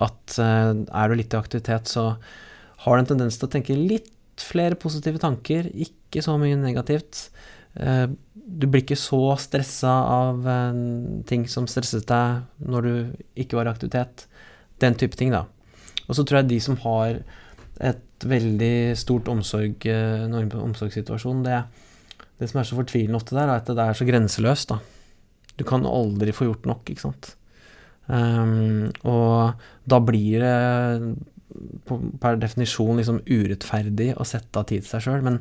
at 0.00 0.38
er 0.40 1.10
du 1.10 1.18
litt 1.18 1.34
i 1.34 1.36
aktivitet, 1.36 1.90
så 1.90 2.14
har 2.84 2.96
du 2.96 3.02
en 3.02 3.08
tendens 3.10 3.36
til 3.36 3.48
å 3.48 3.52
tenke 3.52 3.76
litt 3.76 4.08
flere 4.40 4.78
positive 4.80 5.20
tanker, 5.20 5.66
ikke 5.74 6.22
så 6.24 6.38
mye 6.40 6.56
negativt. 6.56 7.26
Du 7.74 8.64
blir 8.64 8.80
ikke 8.80 8.96
så 8.96 9.34
stressa 9.42 9.90
av 9.90 10.46
ting 11.28 11.44
som 11.50 11.68
stresset 11.68 12.06
deg 12.08 12.64
når 12.64 12.86
du 12.86 12.94
ikke 13.44 13.58
var 13.58 13.68
i 13.68 13.74
aktivitet. 13.74 14.24
Den 14.80 14.96
type 14.98 15.18
ting, 15.18 15.32
da. 15.34 15.44
Og 16.08 16.16
så 16.18 16.24
tror 16.24 16.40
jeg 16.40 16.50
de 16.50 16.60
som 16.64 16.78
har 16.84 17.20
et 17.80 18.26
veldig 18.28 18.96
stort 18.98 19.28
omsorg, 19.32 19.86
eh, 19.88 20.24
omsorgssituasjon. 20.60 21.44
Det, 21.46 21.60
det, 22.40 22.50
som 22.50 22.60
er 22.60 22.68
så 22.68 22.78
fortvilende 22.78 23.20
ofte 23.20 23.36
der, 23.36 23.48
er 23.48 23.60
at 23.62 23.70
det 23.70 23.84
er 23.84 23.96
så 23.96 24.08
grenseløst. 24.08 24.74
da. 24.74 24.80
Du 25.56 25.64
kan 25.68 25.86
aldri 25.86 26.32
få 26.32 26.48
gjort 26.50 26.68
nok, 26.68 26.88
ikke 26.88 27.06
sant. 27.08 27.34
Um, 28.10 28.90
og 29.06 29.60
da 29.86 30.00
blir 30.02 30.42
det 30.42 31.14
per 32.22 32.38
definisjon 32.40 32.98
liksom 32.98 33.20
urettferdig 33.28 34.14
å 34.18 34.26
sette 34.26 34.58
av 34.58 34.66
tid 34.70 34.82
til 34.82 34.90
seg 34.90 35.04
sjøl, 35.04 35.26
men 35.26 35.40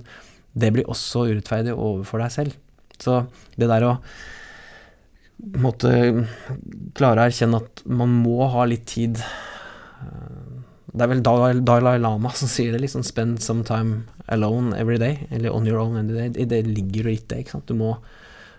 det 0.59 0.71
blir 0.75 0.89
også 0.89 1.27
urettferdig 1.29 1.73
overfor 1.73 2.21
deg 2.23 2.33
selv. 2.33 2.57
Så 2.99 3.23
det 3.57 3.69
der 3.71 3.85
å 3.87 3.93
måtte 5.39 5.91
klare 6.97 7.23
å 7.23 7.29
erkjenne 7.29 7.61
at 7.61 7.83
man 7.87 8.11
må 8.23 8.47
ha 8.51 8.65
litt 8.67 8.87
tid 8.91 9.21
det 10.89 11.05
er 11.05 11.11
vel 11.11 11.21
Dalai 11.23 11.99
Lama 12.01 12.31
som 12.35 12.49
sier 12.49 12.73
det, 12.73 12.81
liksom 12.81 13.03
'spend 13.03 13.41
some 13.41 13.63
time 13.63 14.05
alone 14.27 14.73
every 14.73 14.97
day', 14.97 15.27
eller 15.31 15.51
'on 15.51 15.67
your 15.67 15.79
own 15.79 15.95
every 15.97 16.15
day'. 16.15 16.45
Det 16.45 16.67
ligger 16.67 17.03
jo 17.03 17.09
litt 17.09 17.27
det, 17.27 17.37
ikke 17.39 17.51
sant. 17.51 17.67
Du 17.67 17.73
må, 17.73 17.97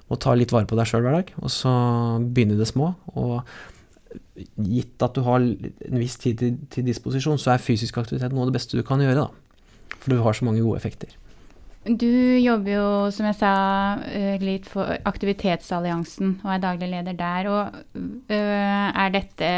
må 0.09 0.17
ta 0.19 0.35
litt 0.35 0.53
vare 0.53 0.67
på 0.67 0.77
deg 0.77 0.87
sjøl 0.87 1.03
hver 1.03 1.13
dag, 1.13 1.33
og 1.43 1.51
så 1.51 1.71
begynne 2.33 2.59
det 2.59 2.69
små. 2.69 2.95
Og 3.15 3.43
gitt 4.57 5.03
at 5.03 5.15
du 5.15 5.23
har 5.23 5.37
en 5.37 5.99
viss 5.99 6.17
tid 6.17 6.39
til, 6.39 6.59
til, 6.71 6.85
disposisjon, 6.85 7.39
så 7.39 7.55
er 7.55 7.59
fysisk 7.59 7.99
aktivitet 7.99 8.33
noe 8.33 8.47
av 8.47 8.53
det 8.53 8.59
beste 8.59 8.77
du 8.77 8.83
kan 8.83 9.01
gjøre, 9.01 9.27
da. 9.27 9.29
For 9.99 10.11
du 10.11 10.23
har 10.23 10.33
så 10.33 10.45
mange 10.45 10.63
gode 10.63 10.79
effekter. 10.79 11.09
Du 11.89 12.37
jobber 12.37 12.75
jo, 12.75 12.89
som 13.15 13.25
jeg 13.31 13.39
sa, 13.39 13.53
eh, 14.05 14.37
litt 14.43 14.67
for 14.69 14.99
Aktivitetsalliansen 15.09 16.41
og 16.45 16.51
er 16.53 16.61
daglig 16.61 16.91
leder 16.93 17.17
der. 17.17 17.49
Og 17.49 17.79
øh, 17.97 18.89
er 18.93 19.15
dette 19.15 19.53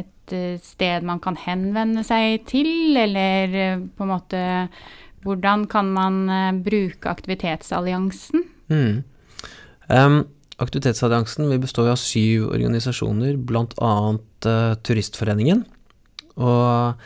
et 0.00 0.34
sted 0.62 1.02
man 1.02 1.20
kan 1.20 1.38
henvende 1.40 2.04
seg 2.06 2.44
til, 2.48 2.92
eller 2.96 3.56
eh, 3.56 3.78
på 3.80 4.06
en 4.06 4.12
måte 4.12 4.42
Hvordan 5.20 5.66
kan 5.68 5.88
man 5.92 6.28
eh, 6.32 6.60
bruke 6.64 7.08
Aktivitetsalliansen? 7.08 8.44
Mm. 8.68 9.02
Um, 9.88 10.22
Aktivitetsalliansen 10.60 11.48
vi 11.50 11.58
består 11.60 11.90
av 11.92 11.98
syv 12.00 12.50
organisasjoner, 12.52 13.36
bl.a. 13.36 13.92
Uh, 14.44 14.74
Turistforeningen. 14.84 15.64
Og 16.36 17.00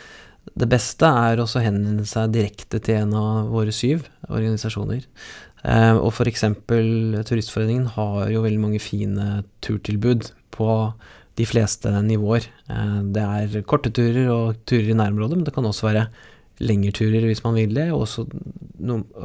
det 0.55 0.69
beste 0.71 1.09
er 1.09 1.41
også 1.43 1.59
å 1.61 1.65
henvende 1.65 2.07
seg 2.07 2.35
direkte 2.35 2.79
til 2.85 3.03
en 3.03 3.17
av 3.19 3.51
våre 3.51 3.75
syv 3.75 4.07
organisasjoner. 4.29 5.03
Uh, 5.65 5.97
og 5.97 6.13
f.eks. 6.13 6.45
Turistforeningen 6.69 7.89
har 7.97 8.31
jo 8.31 8.45
veldig 8.45 8.63
mange 8.63 8.81
fine 8.83 9.43
turtilbud 9.65 10.31
på 10.55 10.71
de 11.35 11.47
fleste 11.49 11.91
nivåer. 12.07 12.47
Eh, 12.71 12.99
det 13.15 13.25
er 13.25 13.65
korte 13.67 13.91
turer 13.95 14.29
og 14.31 14.61
turer 14.69 14.93
i 14.93 14.99
nærområdet, 14.99 15.41
men 15.41 15.47
det 15.47 15.55
kan 15.57 15.67
også 15.67 15.89
være 15.89 16.05
lengre 16.63 16.95
turer 16.95 17.27
hvis 17.27 17.43
man 17.43 17.57
vil 17.59 17.75
det. 17.75 17.89
Og 17.91 18.05
også, 18.05 18.27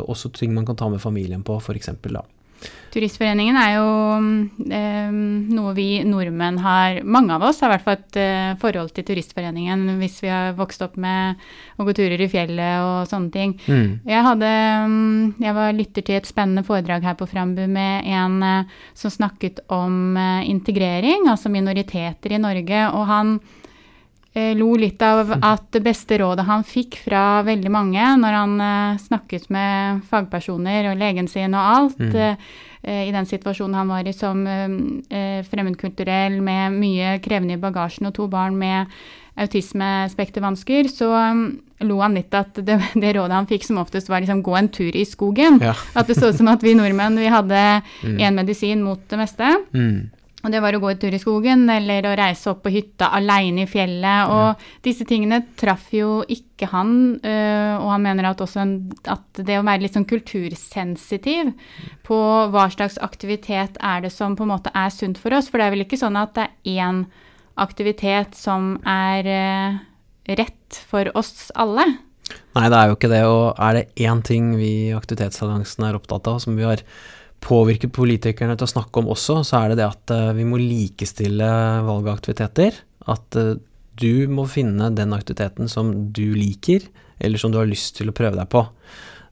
også 0.09 0.31
ting 0.33 0.55
man 0.55 0.65
kan 0.65 0.79
ta 0.79 0.89
med 0.89 1.03
familien 1.03 1.43
på, 1.45 1.59
f.eks. 1.61 1.91
da. 2.09 2.23
Turistforeningen 2.89 3.57
er 3.59 3.75
jo 3.75 3.89
eh, 4.73 5.11
noe 5.53 5.73
vi 5.77 6.01
nordmenn 6.07 6.57
har 6.63 7.01
Mange 7.05 7.35
av 7.35 7.45
oss 7.49 7.61
har 7.61 7.69
i 7.69 7.75
hvert 7.75 7.85
fall 7.85 7.97
et 7.99 8.19
eh, 8.19 8.55
forhold 8.61 8.91
til 8.95 9.05
Turistforeningen 9.05 9.99
hvis 9.99 10.19
vi 10.23 10.31
har 10.33 10.57
vokst 10.57 10.81
opp 10.85 10.97
med 11.01 11.39
å 11.77 11.85
gå 11.85 11.93
turer 11.97 12.21
i 12.21 12.29
fjellet 12.31 12.85
og 12.85 13.09
sånne 13.09 13.31
ting. 13.33 13.55
Mm. 13.69 14.01
Jeg, 14.09 14.25
hadde, 14.25 14.51
mm, 14.89 15.37
jeg 15.45 15.57
var 15.59 15.77
lytter 15.77 16.07
til 16.07 16.19
et 16.19 16.29
spennende 16.29 16.65
foredrag 16.65 17.05
her 17.05 17.17
på 17.19 17.29
Frambu 17.29 17.63
med 17.69 18.09
en 18.09 18.41
eh, 18.45 18.77
som 18.97 19.13
snakket 19.13 19.61
om 19.73 20.17
eh, 20.17 20.49
integrering, 20.49 21.29
altså 21.29 21.53
minoriteter 21.53 22.35
i 22.35 22.41
Norge. 22.41 22.85
og 22.89 23.05
han 23.09 23.39
lo 24.57 24.73
litt 24.79 25.01
av 25.05 25.25
mm. 25.33 25.43
at 25.45 25.67
det 25.75 25.83
beste 25.85 26.17
rådet 26.21 26.45
han 26.47 26.65
fikk 26.67 26.99
fra 27.05 27.43
veldig 27.47 27.71
mange 27.73 28.07
når 28.21 28.39
han 28.39 28.57
eh, 28.65 29.03
snakket 29.03 29.49
med 29.53 30.01
fagpersoner 30.09 30.91
og 30.91 30.99
legen 30.99 31.29
sin 31.31 31.55
og 31.57 31.71
alt, 31.75 32.03
mm 32.03 32.67
Eh, 32.81 33.09
i 33.09 33.11
den 33.11 33.27
situasjonen 33.27 33.75
han 33.75 33.89
var 33.91 34.07
i 34.07 34.13
som 34.15 34.45
eh, 34.47 34.67
eh, 35.11 35.39
fremmedkulturell 35.47 36.39
med 36.43 36.77
mye 36.79 37.17
krevende 37.23 37.57
i 37.57 37.61
bagasjen 37.61 38.07
og 38.07 38.15
to 38.15 38.29
barn 38.31 38.55
med 38.59 38.87
autismespektervansker, 39.39 40.87
så 40.91 41.09
lo 41.87 41.97
han 42.01 42.15
litt 42.17 42.33
at 42.35 42.57
det, 42.59 42.75
det, 43.01 43.11
rådet 43.15 43.35
han 43.35 43.47
fikk 43.47 43.67
som 43.67 43.79
oftest 43.79 44.11
var 44.11 44.23
liksom 44.23 44.43
gå 44.43 44.55
en 44.55 44.71
tur 44.71 44.95
i 44.95 45.05
skogen. 45.07 45.59
Ja. 45.63 45.75
at 45.93 46.07
det 46.07 46.17
så 46.19 46.31
ut 46.31 46.39
som 46.39 46.51
at 46.51 46.63
vi 46.63 46.75
nordmenn 46.75 47.19
vi 47.19 47.31
hadde 47.31 47.59
én 48.03 48.15
mm. 48.19 48.39
medisin 48.39 48.83
mot 48.83 49.03
det 49.11 49.19
meste. 49.19 49.51
Mm. 49.75 50.09
Og 50.39 50.53
det 50.53 50.61
var 50.63 50.75
å 50.75 50.79
gå 50.79 50.87
en 50.87 50.99
tur 51.01 51.15
i 51.15 51.19
skogen 51.19 51.65
eller 51.67 52.05
å 52.07 52.13
reise 52.15 52.47
opp 52.53 52.61
på 52.63 52.71
hytta 52.71 53.09
aleine 53.17 53.65
i 53.65 53.67
fjellet. 53.67 54.31
Og 54.31 54.45
ja. 54.45 54.69
disse 54.87 55.03
tingene 55.07 55.41
traff 55.59 55.89
jo 55.91 56.21
ikke 56.31 56.69
han. 56.71 56.93
Øh, 57.19 57.73
og 57.81 57.89
han 57.91 58.05
mener 58.05 58.29
at 58.29 58.43
også 58.45 58.63
at 59.11 59.41
det 59.43 59.57
å 59.59 59.65
være 59.67 59.83
litt 59.83 59.97
sånn 59.97 60.07
kultursensitiv 60.07 61.51
på 62.07 62.19
hva 62.53 62.69
slags 62.71 62.95
aktivitet 63.03 63.75
er 63.83 64.05
det 64.05 64.13
som 64.15 64.39
på 64.39 64.47
en 64.47 64.53
måte 64.53 64.71
er 64.71 64.93
sunt 64.95 65.19
for 65.19 65.35
oss. 65.35 65.51
For 65.51 65.59
det 65.59 65.67
er 65.67 65.75
vel 65.75 65.87
ikke 65.87 65.99
sånn 65.99 66.19
at 66.19 66.37
det 66.37 66.47
er 66.47 66.87
én 66.87 67.03
aktivitet 67.59 68.39
som 68.39 68.77
er 68.87 69.27
øh, 69.27 69.79
rett 70.39 70.83
for 70.87 71.11
oss 71.19 71.49
alle? 71.59 71.83
Nei, 72.55 72.67
det 72.69 72.77
er 72.77 72.89
jo 72.89 72.95
ikke 72.95 73.11
det. 73.11 73.23
Og 73.27 73.45
er 73.59 73.75
det 73.75 74.07
én 74.07 74.23
ting 74.23 74.53
vi 74.59 74.71
i 74.87 74.95
Aktivitetsalliansen 74.95 75.87
er 75.87 75.99
opptatt 75.99 76.31
av, 76.31 76.39
som 76.43 76.55
vi 76.55 76.67
har 76.67 76.83
påvirke 77.43 77.89
politikerne 77.91 78.55
til 78.57 78.67
å 78.67 78.73
snakke 78.73 79.01
om 79.01 79.11
også, 79.13 79.41
så 79.47 79.61
er 79.61 79.71
det 79.71 79.79
det 79.81 79.87
at 79.87 80.13
uh, 80.15 80.31
vi 80.37 80.45
må 80.47 80.59
likestille 80.61 81.49
valgaktiviteter. 81.87 82.81
At 83.09 83.39
uh, 83.39 83.55
du 83.99 84.27
må 84.31 84.47
finne 84.49 84.91
den 84.95 85.15
aktiviteten 85.15 85.71
som 85.71 85.91
du 86.15 86.27
liker, 86.35 86.85
eller 87.19 87.41
som 87.41 87.51
du 87.51 87.59
har 87.59 87.69
lyst 87.69 87.97
til 87.97 88.11
å 88.11 88.15
prøve 88.15 88.39
deg 88.39 88.49
på. 88.51 88.65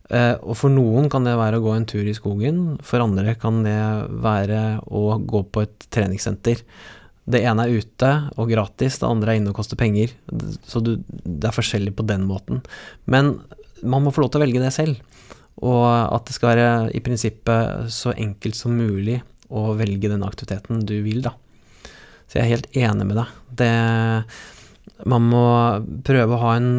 Uh, 0.07 0.35
og 0.39 0.55
for 0.59 0.71
noen 0.71 1.09
kan 1.11 1.27
det 1.27 1.35
være 1.39 1.59
å 1.59 1.65
gå 1.65 1.73
en 1.75 1.87
tur 1.89 2.07
i 2.07 2.15
skogen, 2.15 2.77
for 2.85 3.03
andre 3.03 3.35
kan 3.39 3.59
det 3.65 3.79
være 4.23 4.61
å 4.87 5.17
gå 5.19 5.43
på 5.51 5.65
et 5.67 5.89
treningssenter. 5.93 6.63
Det 7.27 7.43
ene 7.43 7.65
er 7.67 7.81
ute 7.83 8.11
og 8.39 8.47
gratis, 8.53 9.01
det 9.01 9.07
andre 9.07 9.33
er 9.33 9.41
inne 9.41 9.51
og 9.51 9.57
koster 9.59 9.79
penger. 9.79 10.13
Så 10.63 10.79
du, 10.79 10.93
det 11.03 11.49
er 11.49 11.55
forskjellig 11.55 11.91
på 11.97 12.07
den 12.07 12.23
måten. 12.29 12.61
Men 13.03 13.35
man 13.83 14.05
må 14.05 14.13
få 14.15 14.23
lov 14.23 14.31
til 14.31 14.39
å 14.39 14.45
velge 14.45 14.63
det 14.63 14.71
selv. 14.75 15.01
Og 15.65 15.87
at 15.87 16.27
det 16.27 16.35
skal 16.35 16.53
være 16.53 16.91
i 16.93 17.01
prinsippet 17.01 17.89
så 17.93 18.13
enkelt 18.13 18.57
som 18.57 18.77
mulig 18.77 19.21
å 19.47 19.71
velge 19.79 20.11
den 20.11 20.25
aktiviteten 20.27 20.83
du 20.85 20.99
vil, 21.05 21.23
da. 21.25 21.33
Så 22.27 22.37
jeg 22.37 22.43
er 22.43 22.53
helt 22.57 22.77
enig 22.77 23.07
med 23.07 23.17
deg. 23.21 23.33
Det, 23.61 23.71
man 25.07 25.27
må 25.31 25.47
prøve 26.05 26.35
å 26.35 26.41
ha 26.43 26.53
en 26.59 26.71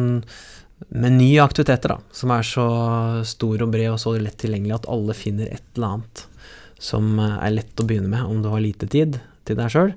meny 0.95 1.33
av 1.39 1.49
aktiviteter 1.49 1.95
da, 1.95 1.99
som 2.15 2.31
er 2.31 2.45
så 2.47 2.65
stor 3.27 3.65
og 3.65 3.73
bred 3.73 3.91
og 3.91 3.99
så 3.99 4.15
lett 4.21 4.37
tilgjengelig 4.39 4.77
at 4.77 4.89
alle 4.91 5.15
finner 5.17 5.49
et 5.51 5.65
eller 5.75 5.97
annet 5.97 6.25
som 6.79 7.19
er 7.19 7.51
lett 7.51 7.81
å 7.81 7.85
begynne 7.85 8.09
med 8.11 8.23
om 8.23 8.39
du 8.43 8.47
har 8.53 8.63
lite 8.63 8.87
tid 8.87 9.19
til 9.47 9.59
deg 9.59 9.73
sjøl. 9.73 9.93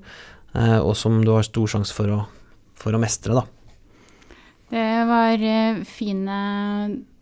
eh, 0.59 0.79
og 0.81 0.97
som 0.99 1.21
du 1.25 1.31
har 1.31 1.47
stor 1.47 1.71
sjanse 1.77 1.95
for, 1.95 2.27
for, 2.75 2.93
å 2.93 3.01
mestre, 3.01 3.37
da. 3.39 3.47
Det 4.73 4.93
var 5.09 5.43
eh, 5.45 5.83
fine 5.85 6.37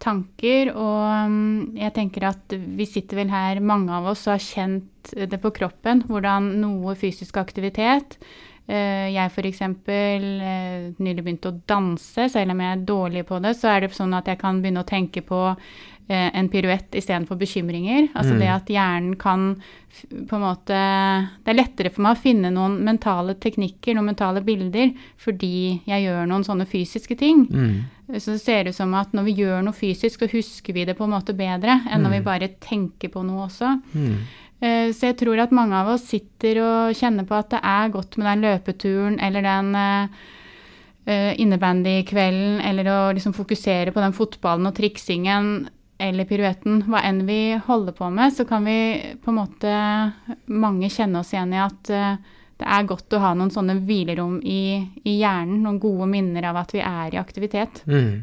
tanker, 0.00 0.70
og 0.72 1.26
um, 1.26 1.72
jeg 1.76 1.92
tenker 1.96 2.28
at 2.30 2.54
vi 2.54 2.86
sitter 2.86 3.24
vel 3.24 3.32
her, 3.32 3.58
mange 3.58 3.90
av 3.92 4.06
oss, 4.12 4.28
og 4.28 4.36
har 4.36 4.44
kjent 4.44 5.10
det 5.10 5.40
på 5.42 5.50
kroppen, 5.56 6.04
hvordan 6.06 6.52
noe 6.62 6.94
fysisk 6.98 7.40
aktivitet 7.42 8.20
Eh, 8.20 8.59
jeg 8.70 9.30
f.eks. 9.30 9.62
Eh, 9.62 10.90
nylig 11.02 11.24
begynte 11.24 11.50
å 11.50 11.60
danse, 11.68 12.28
selv 12.32 12.54
om 12.54 12.60
jeg 12.62 12.76
er 12.76 12.84
dårlig 12.88 13.24
på 13.28 13.40
det. 13.42 13.56
Så 13.58 13.70
er 13.70 13.84
det 13.84 13.94
sånn 13.96 14.14
at 14.16 14.30
jeg 14.30 14.40
kan 14.40 14.60
begynne 14.62 14.84
å 14.84 14.88
tenke 14.88 15.22
på 15.26 15.40
eh, 15.50 16.28
en 16.38 16.48
piruett 16.52 16.94
istedenfor 16.98 17.38
bekymringer. 17.40 18.10
Altså 18.14 18.34
mm. 18.34 18.40
det 18.42 18.50
at 18.54 18.72
hjernen 18.74 19.14
kan 19.20 19.54
på 19.90 20.36
en 20.36 20.44
måte 20.44 20.76
Det 21.42 21.50
er 21.50 21.56
lettere 21.56 21.90
for 21.90 22.04
meg 22.04 22.14
å 22.14 22.20
finne 22.22 22.52
noen 22.54 22.76
mentale 22.86 23.34
teknikker, 23.42 23.96
noen 23.96 24.12
mentale 24.12 24.42
bilder, 24.46 24.92
fordi 25.18 25.80
jeg 25.88 26.06
gjør 26.06 26.28
noen 26.30 26.46
sånne 26.46 26.68
fysiske 26.70 27.16
ting. 27.18 27.46
Mm. 27.50 28.18
Så 28.18 28.34
det 28.34 28.42
ser 28.42 28.70
ut 28.70 28.76
som 28.76 28.94
at 28.98 29.12
når 29.14 29.26
vi 29.28 29.38
gjør 29.42 29.64
noe 29.66 29.76
fysisk, 29.76 30.22
så 30.22 30.30
husker 30.30 30.74
vi 30.74 30.86
det 30.86 30.96
på 30.98 31.06
en 31.06 31.14
måte 31.14 31.34
bedre 31.36 31.82
enn 31.90 32.02
når 32.06 32.16
vi 32.16 32.22
mm. 32.22 32.28
bare 32.28 32.54
tenker 32.62 33.12
på 33.12 33.22
noe 33.26 33.46
også. 33.46 33.76
Eh, 34.60 34.90
så 34.92 35.10
jeg 35.10 35.18
tror 35.22 35.40
at 35.40 35.54
mange 35.56 35.76
av 35.76 35.94
oss 35.94 36.04
sitter 36.10 36.60
og 36.64 36.96
kjenner 36.98 37.26
på 37.28 37.36
at 37.38 37.50
det 37.54 37.62
er 37.64 37.92
godt 37.94 38.18
med 38.20 38.28
den 38.28 38.44
løpeturen 38.44 39.18
eller 39.24 39.44
den 39.46 39.74
uh, 39.76 40.22
innebandykvelden, 41.40 42.60
eller 42.68 42.90
å 42.92 42.98
liksom 43.16 43.34
fokusere 43.34 43.94
på 43.94 44.02
den 44.04 44.14
fotballen 44.14 44.68
og 44.68 44.76
triksingen 44.76 45.48
eller 46.00 46.28
piruetten, 46.28 46.84
hva 46.88 47.00
enn 47.08 47.24
vi 47.28 47.56
holder 47.66 47.96
på 47.96 48.08
med, 48.14 48.32
så 48.36 48.46
kan 48.48 48.64
vi 48.68 48.76
på 49.20 49.32
en 49.32 49.38
måte 49.40 49.72
mange 50.46 50.88
kjenne 50.92 51.20
oss 51.20 51.32
igjen 51.34 51.56
i 51.56 51.60
at 51.60 51.90
det 52.60 52.68
er 52.68 52.88
godt 52.88 53.16
å 53.16 53.20
ha 53.22 53.32
noen 53.36 53.52
sånne 53.52 53.78
hvilerom 53.84 54.38
i, 54.44 54.80
i, 55.02 55.16
hjernen, 55.18 55.62
noen 55.64 55.80
gode 55.82 56.08
minner 56.10 56.50
av 56.50 56.60
at 56.60 56.74
vi 56.76 56.82
er 56.84 57.16
i 57.16 57.20
aktivitet. 57.20 57.82
Mm. 57.88 58.20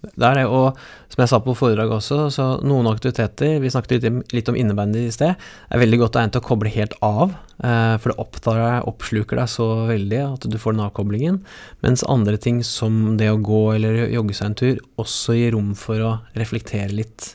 Det 0.00 0.24
er 0.24 0.38
det, 0.38 0.46
og 0.48 0.78
som 1.12 1.20
jeg 1.20 1.28
sa 1.28 1.38
på 1.44 1.52
foredraget 1.58 1.92
også, 1.98 2.18
så 2.32 2.44
noen 2.64 2.88
aktiviteter, 2.88 3.58
vi 3.60 3.72
snakket 3.72 4.06
litt, 4.32 4.48
om 4.48 4.56
innebandy 4.56 5.02
i 5.04 5.12
sted, 5.12 5.34
er 5.36 5.82
veldig 5.82 5.98
godt 6.00 6.16
egnet 6.16 6.32
til 6.36 6.40
å 6.40 6.46
koble 6.46 6.72
helt 6.72 6.94
av, 7.04 7.34
eh, 7.60 7.96
for 8.00 8.12
det 8.12 8.22
opptar 8.22 8.60
deg, 8.62 8.86
oppsluker 8.88 9.42
deg 9.42 9.50
så 9.52 9.66
veldig 9.90 10.22
at 10.24 10.46
du 10.48 10.56
får 10.62 10.76
den 10.76 10.86
avkoblingen, 10.86 11.42
mens 11.84 12.06
andre 12.08 12.40
ting 12.40 12.62
som 12.64 13.18
det 13.20 13.28
å 13.28 13.42
gå 13.44 13.60
eller 13.74 14.06
jogge 14.14 14.38
seg 14.38 14.48
en 14.48 14.58
tur, 14.62 14.80
også 15.04 15.36
gir 15.36 15.52
rom 15.58 15.74
for 15.76 16.06
å 16.06 16.14
reflektere 16.40 16.96
litt, 16.96 17.34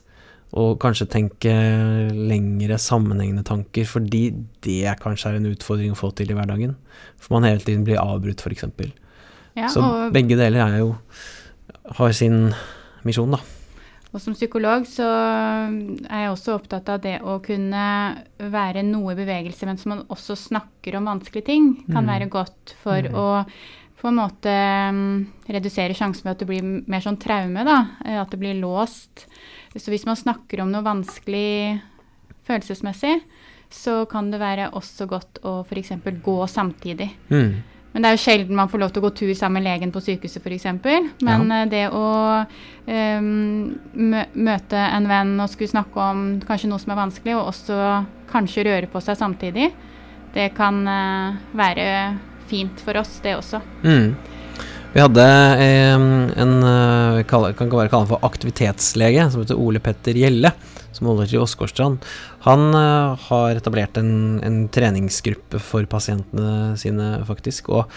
og 0.58 0.80
kanskje 0.82 1.10
tenke 1.12 1.54
lengre 2.16 2.82
sammenhengende 2.82 3.46
tanker, 3.46 3.86
fordi 3.86 4.26
det 4.66 4.98
kanskje 5.06 5.36
er 5.36 5.38
en 5.38 5.50
utfordring 5.54 5.94
å 5.94 6.02
få 6.02 6.16
til 6.18 6.34
i 6.34 6.38
hverdagen, 6.38 6.74
for 7.22 7.38
man 7.38 7.46
hele 7.46 7.62
tiden 7.62 7.86
blir 7.86 8.02
avbrutt, 8.02 8.42
f.eks. 8.42 8.72
Ja, 9.56 9.70
så 9.72 10.10
begge 10.12 10.34
deler 10.40 10.66
er 10.66 10.80
jo 10.82 10.96
har 12.00 12.16
sin 12.18 12.50
misjon, 13.06 13.36
da. 13.36 13.42
Og 14.16 14.22
som 14.24 14.36
psykolog 14.36 14.86
så 14.88 15.06
er 15.06 16.22
jeg 16.24 16.32
også 16.32 16.54
opptatt 16.56 16.88
av 16.94 17.02
det 17.04 17.18
å 17.20 17.42
kunne 17.44 17.86
være 18.40 18.86
noe 18.88 19.12
i 19.12 19.18
bevegelse, 19.18 19.68
mens 19.68 19.84
man 19.92 20.06
også 20.08 20.38
snakker 20.40 20.96
om 20.96 21.10
vanskelige 21.12 21.50
ting, 21.50 21.74
kan 21.90 22.06
mm. 22.06 22.12
være 22.14 22.30
godt 22.32 22.78
for 22.84 23.10
mm. 23.10 23.18
å 23.20 23.28
på 24.06 24.12
en 24.12 24.20
måte 24.20 24.52
um, 24.92 25.26
redusere 25.50 25.96
sjansen 25.98 26.22
for 26.22 26.36
at 26.36 26.42
det 26.44 26.48
blir 26.50 26.62
mer 26.62 27.02
sånn 27.02 27.18
traume, 27.18 27.64
da. 27.66 27.78
Eh, 28.06 28.20
at 28.22 28.30
det 28.30 28.38
blir 28.38 28.60
låst. 28.60 29.26
Så 29.74 29.90
hvis 29.90 30.06
man 30.06 30.20
snakker 30.20 30.62
om 30.62 30.70
noe 30.70 30.86
vanskelig 30.86 31.80
følelsesmessig, 32.46 33.16
så 33.74 34.04
kan 34.10 34.30
det 34.30 34.40
være 34.44 34.70
også 34.78 35.08
godt 35.10 35.42
å 35.48 35.58
f.eks. 35.66 35.96
gå 36.24 36.36
samtidig. 36.52 37.10
Mm. 37.34 37.64
Men 37.96 38.04
det 38.04 38.10
er 38.10 38.18
jo 38.18 38.24
sjelden 38.26 38.58
man 38.60 38.68
får 38.68 38.82
lov 38.82 38.90
til 38.92 39.00
å 39.00 39.06
gå 39.06 39.10
tur 39.16 39.30
sammen 39.40 39.62
med 39.62 39.70
legen 39.70 39.92
på 39.96 40.02
sykehuset 40.04 40.44
f.eks. 40.44 40.66
Men 41.24 41.46
ja. 41.48 41.62
Eh, 41.62 41.68
det 41.72 41.84
å 41.96 42.08
um, 42.44 43.70
møte 43.96 44.82
en 44.84 45.08
venn 45.08 45.32
og 45.40 45.48
skulle 45.54 45.72
snakke 45.72 46.10
om 46.12 46.26
kanskje 46.44 46.68
noe 46.74 46.84
som 46.84 46.92
er 46.92 47.00
vanskelig, 47.00 47.38
og 47.40 47.54
også 47.54 47.78
kanskje 48.28 48.66
røre 48.68 48.92
på 48.92 49.00
seg 49.00 49.16
samtidig, 49.22 49.70
det 50.36 50.50
kan 50.58 50.82
uh, 50.84 51.40
være 51.56 51.88
fint 52.52 52.84
for 52.84 53.00
oss, 53.00 53.16
det 53.24 53.38
også. 53.40 53.64
Mm. 53.88 54.12
Vi 54.96 55.04
hadde 55.04 55.24
en, 55.60 56.06
en 56.40 56.54
eh, 56.64 57.26
kan 57.28 57.44
bare 57.44 57.58
kalle 57.60 57.90
han 57.92 58.08
for 58.08 58.24
aktivitetslege, 58.24 59.28
som 59.32 59.44
heter 59.44 59.60
Ole 59.60 59.84
Petter 59.84 60.16
Gjelle 60.16 60.54
som 60.96 61.10
holder 61.10 61.30
til 61.30 61.40
i 61.40 61.44
Åsgårdstrand, 61.44 62.06
han 62.46 62.68
uh, 62.76 63.16
har 63.28 63.58
etablert 63.58 63.98
en, 64.00 64.40
en, 64.46 64.60
treningsgruppe 64.72 65.60
for 65.64 65.88
pasientene 65.92 66.76
sine, 66.80 67.10
faktisk. 67.28 67.72
Og 67.74 67.90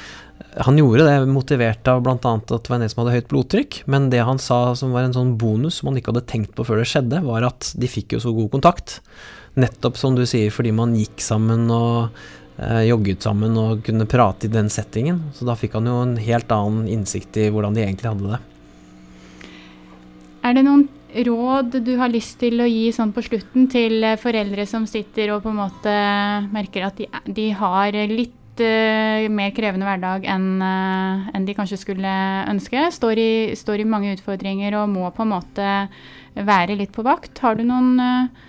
han 0.65 0.79
gjorde 0.81 1.07
det 1.07 1.31
motivert 1.31 1.89
av 1.91 2.03
bl.a. 2.05 2.17
at 2.17 2.49
det 2.51 2.71
var 2.71 2.79
en 2.79 2.87
del 2.87 2.93
som 2.93 3.05
hadde 3.05 3.17
høyt 3.19 3.31
blodtrykk. 3.33 3.83
Men 3.93 4.09
det 4.13 4.25
han 4.27 4.43
sa 4.43 4.61
som 4.79 4.95
var 4.97 5.07
en 5.07 5.17
sånn 5.17 5.37
bonus 5.41 5.81
som 5.81 5.93
han 5.93 6.01
ikke 6.01 6.15
hadde 6.15 6.27
tenkt 6.31 6.57
på 6.57 6.67
før 6.67 6.83
det 6.83 6.89
skjedde, 6.91 7.23
var 7.27 7.47
at 7.51 7.73
de 7.79 7.91
fikk 7.91 8.17
jo 8.17 8.25
så 8.25 8.35
god 8.37 8.51
kontakt. 8.57 8.99
Nettopp 9.59 9.99
som 10.01 10.19
du 10.19 10.25
sier, 10.29 10.51
fordi 10.55 10.75
man 10.75 10.97
gikk 10.99 11.23
sammen 11.25 11.69
og 11.75 12.19
jogget 12.59 13.23
sammen 13.23 13.55
og 13.61 13.85
kunne 13.87 14.07
prate 14.11 14.49
i 14.49 14.53
den 14.53 14.67
settingen. 14.73 15.21
Så 15.37 15.47
da 15.47 15.55
fikk 15.55 15.77
han 15.79 15.87
jo 15.87 16.01
en 16.03 16.17
helt 16.19 16.51
annen 16.51 16.89
innsikt 16.91 17.39
i 17.39 17.49
hvordan 17.55 17.77
de 17.77 17.85
egentlig 17.85 18.11
hadde 18.11 18.33
det. 18.33 18.41
Er 20.49 20.57
det 20.57 20.65
noen 20.67 20.89
råd 21.09 21.79
du 21.85 21.95
har 21.99 22.11
lyst 22.13 22.39
til 22.43 22.61
å 22.61 22.69
gi 22.69 22.91
sånn 22.95 23.15
på 23.17 23.25
slutten 23.25 23.69
til 23.73 24.03
eh, 24.05 24.19
foreldre 24.21 24.67
som 24.69 24.87
sitter 24.89 25.33
og 25.35 25.45
på 25.45 25.53
en 25.53 25.63
måte 25.63 25.95
merker 26.53 26.89
at 26.89 27.01
de, 27.01 27.09
de 27.25 27.49
har 27.57 27.97
litt 28.11 28.35
mer 28.59 29.53
krevende 29.55 29.87
hverdag 29.87 30.25
enn 30.27 30.47
uh, 30.59 31.45
de 31.47 31.55
kanskje 31.55 31.77
skulle 31.79 32.11
ønske? 32.51 32.89
Står 32.91 33.21
i, 33.23 33.31
står 33.55 33.85
i, 33.85 33.87
mange 33.87 34.17
utfordringer 34.17 34.75
og 34.81 34.91
må 34.91 35.07
på 35.15 35.23
en 35.23 35.31
måte 35.31 35.69
være 36.35 36.75
litt 36.81 36.91
på 36.91 37.05
vakt. 37.07 37.39
Har 37.39 37.55
du 37.55 37.63
noen 37.63 38.03
uh, 38.03 38.49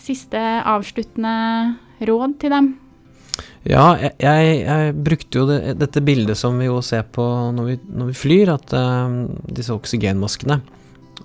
siste 0.00 0.40
avsluttende 0.64 1.76
råd 2.08 2.38
til 2.40 2.56
dem? 2.56 2.70
Ja, 3.68 3.92
jeg, 4.00 4.14
jeg, 4.22 4.52
jeg 4.64 4.98
brukte 5.04 5.42
jo 5.42 5.46
det, 5.48 5.60
dette 5.80 6.02
bildet 6.04 6.38
som 6.40 6.56
vi 6.60 6.68
jo 6.70 6.80
ser 6.84 7.04
på 7.12 7.24
når 7.54 7.72
vi, 7.72 7.78
når 7.92 8.12
vi 8.12 8.20
flyr, 8.24 8.54
at 8.56 8.76
disse 9.52 9.74
oksygenmaskene 9.76 10.60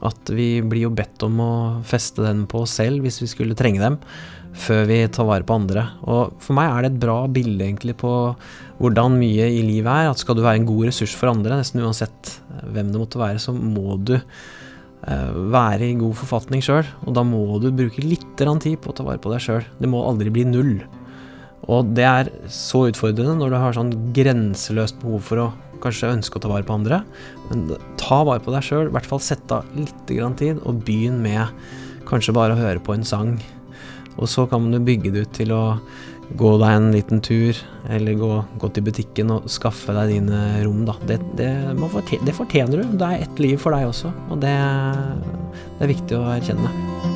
at 0.04 0.32
vi 0.34 0.60
blir 0.66 0.88
jo 0.88 0.96
bedt 0.96 1.24
om 1.26 1.38
å 1.42 1.52
feste 1.88 2.24
den 2.26 2.46
på 2.50 2.64
oss 2.66 2.76
selv 2.80 3.06
hvis 3.06 3.22
vi 3.24 3.30
skulle 3.32 3.58
trenge 3.58 3.82
dem, 3.84 3.98
før 4.56 4.86
vi 4.90 5.00
tar 5.12 5.28
vare 5.28 5.48
på 5.48 5.56
andre. 5.56 5.86
Og 6.08 6.36
for 6.44 6.58
meg 6.58 6.72
er 6.72 6.86
det 6.86 6.92
et 6.94 7.02
bra 7.06 7.18
bilde 7.32 7.66
egentlig 7.66 7.98
på 8.00 8.12
hvordan 8.80 9.18
mye 9.20 9.48
i 9.52 9.64
livet 9.66 9.92
er. 9.92 10.12
At 10.12 10.22
skal 10.22 10.38
du 10.38 10.44
være 10.46 10.62
en 10.62 10.68
god 10.70 10.90
ressurs 10.90 11.16
for 11.16 11.32
andre, 11.32 11.60
nesten 11.60 11.84
uansett 11.84 12.36
eh, 12.36 12.68
hvem 12.76 12.92
det 12.92 13.02
måtte 13.02 13.22
være, 13.22 13.42
så 13.42 13.56
må 13.56 13.98
du 14.04 14.16
eh, 14.18 15.32
være 15.56 15.90
i 15.90 15.98
god 16.00 16.16
forfatning 16.22 16.64
sjøl. 16.66 16.88
Og 17.06 17.16
da 17.18 17.26
må 17.28 17.44
du 17.64 17.72
bruke 17.76 18.04
litt 18.04 18.28
tid 18.40 18.80
på 18.80 18.92
å 18.92 18.96
ta 18.96 19.08
vare 19.08 19.22
på 19.24 19.34
deg 19.34 19.44
sjøl. 19.44 19.68
Det 19.80 19.92
må 19.92 20.04
aldri 20.08 20.32
bli 20.34 20.48
null. 20.48 20.78
Og 21.72 21.94
det 21.98 22.06
er 22.06 22.32
så 22.52 22.86
utfordrende 22.92 23.40
når 23.40 23.54
du 23.54 23.58
har 23.62 23.78
sånn 23.78 23.94
grenseløst 24.16 25.00
behov 25.02 25.24
for 25.26 25.42
å 25.42 25.52
kanskje 25.84 26.14
ønske 26.14 26.40
å 26.40 26.44
ta 26.44 26.52
vare 26.52 26.66
på 26.68 26.76
andre. 26.78 27.02
Men 27.50 27.68
ta 28.02 28.22
vare 28.28 28.44
på 28.44 28.54
deg 28.54 28.66
sjøl. 28.66 28.90
I 28.90 28.96
hvert 28.96 29.10
fall 29.10 29.24
sett 29.24 29.54
av 29.54 29.68
litt 29.78 29.96
tid, 30.08 30.62
og 30.62 30.84
begynn 30.86 31.22
med 31.26 31.50
kanskje 32.10 32.36
bare 32.38 32.56
å 32.56 32.60
høre 32.60 32.84
på 32.84 32.96
en 32.96 33.08
sang. 33.08 33.38
Og 34.16 34.30
så 34.32 34.46
kan 34.50 34.70
du 34.72 34.80
bygge 34.80 35.12
det 35.12 35.26
ut 35.26 35.34
til 35.36 35.52
å 35.56 35.64
gå 36.36 36.52
deg 36.58 36.78
en 36.78 36.88
liten 36.94 37.22
tur, 37.22 37.58
eller 37.94 38.18
gå, 38.18 38.30
gå 38.62 38.70
til 38.74 38.86
butikken 38.88 39.34
og 39.36 39.50
skaffe 39.52 39.94
deg 39.94 40.16
dine 40.16 40.40
rom, 40.66 40.86
da. 40.88 40.96
Det, 41.06 41.20
det, 41.38 41.52
fortjener, 41.94 42.26
det 42.30 42.38
fortjener 42.38 42.82
du. 42.82 42.96
Det 42.98 43.12
er 43.12 43.28
ett 43.28 43.44
liv 43.44 43.60
for 43.62 43.78
deg 43.78 43.92
også, 43.92 44.14
og 44.30 44.42
det, 44.42 44.56
det 45.76 45.86
er 45.86 45.94
viktig 45.94 46.18
å 46.18 46.26
erkjenne. 46.38 47.15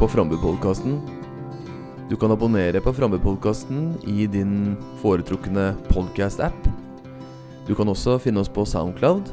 På 0.00 0.08
Frambupodkasten. 0.08 1.00
Du 2.08 2.16
kan 2.16 2.32
abonnere 2.32 2.80
på 2.80 2.92
Frambupodkasten 2.92 3.98
i 4.08 4.24
din 4.26 4.76
foretrukne 5.02 5.74
podcast-app. 5.90 6.68
Du 7.68 7.74
kan 7.76 7.88
også 7.92 8.16
finne 8.18 8.40
oss 8.40 8.48
på 8.48 8.64
Soundcloud. 8.64 9.28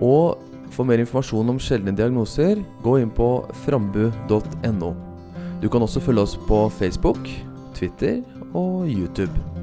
Og 0.00 0.40
for 0.72 0.88
mer 0.88 1.02
informasjon 1.04 1.52
om 1.52 1.60
sjeldne 1.60 1.92
diagnoser, 1.92 2.64
gå 2.80 2.96
inn 3.02 3.12
på 3.12 3.28
frambu.no. 3.66 4.90
Du 5.60 5.68
kan 5.68 5.84
også 5.84 6.00
følge 6.00 6.24
oss 6.24 6.38
på 6.48 6.64
Facebook, 6.80 7.28
Twitter 7.76 8.22
og 8.54 8.88
YouTube. 8.88 9.57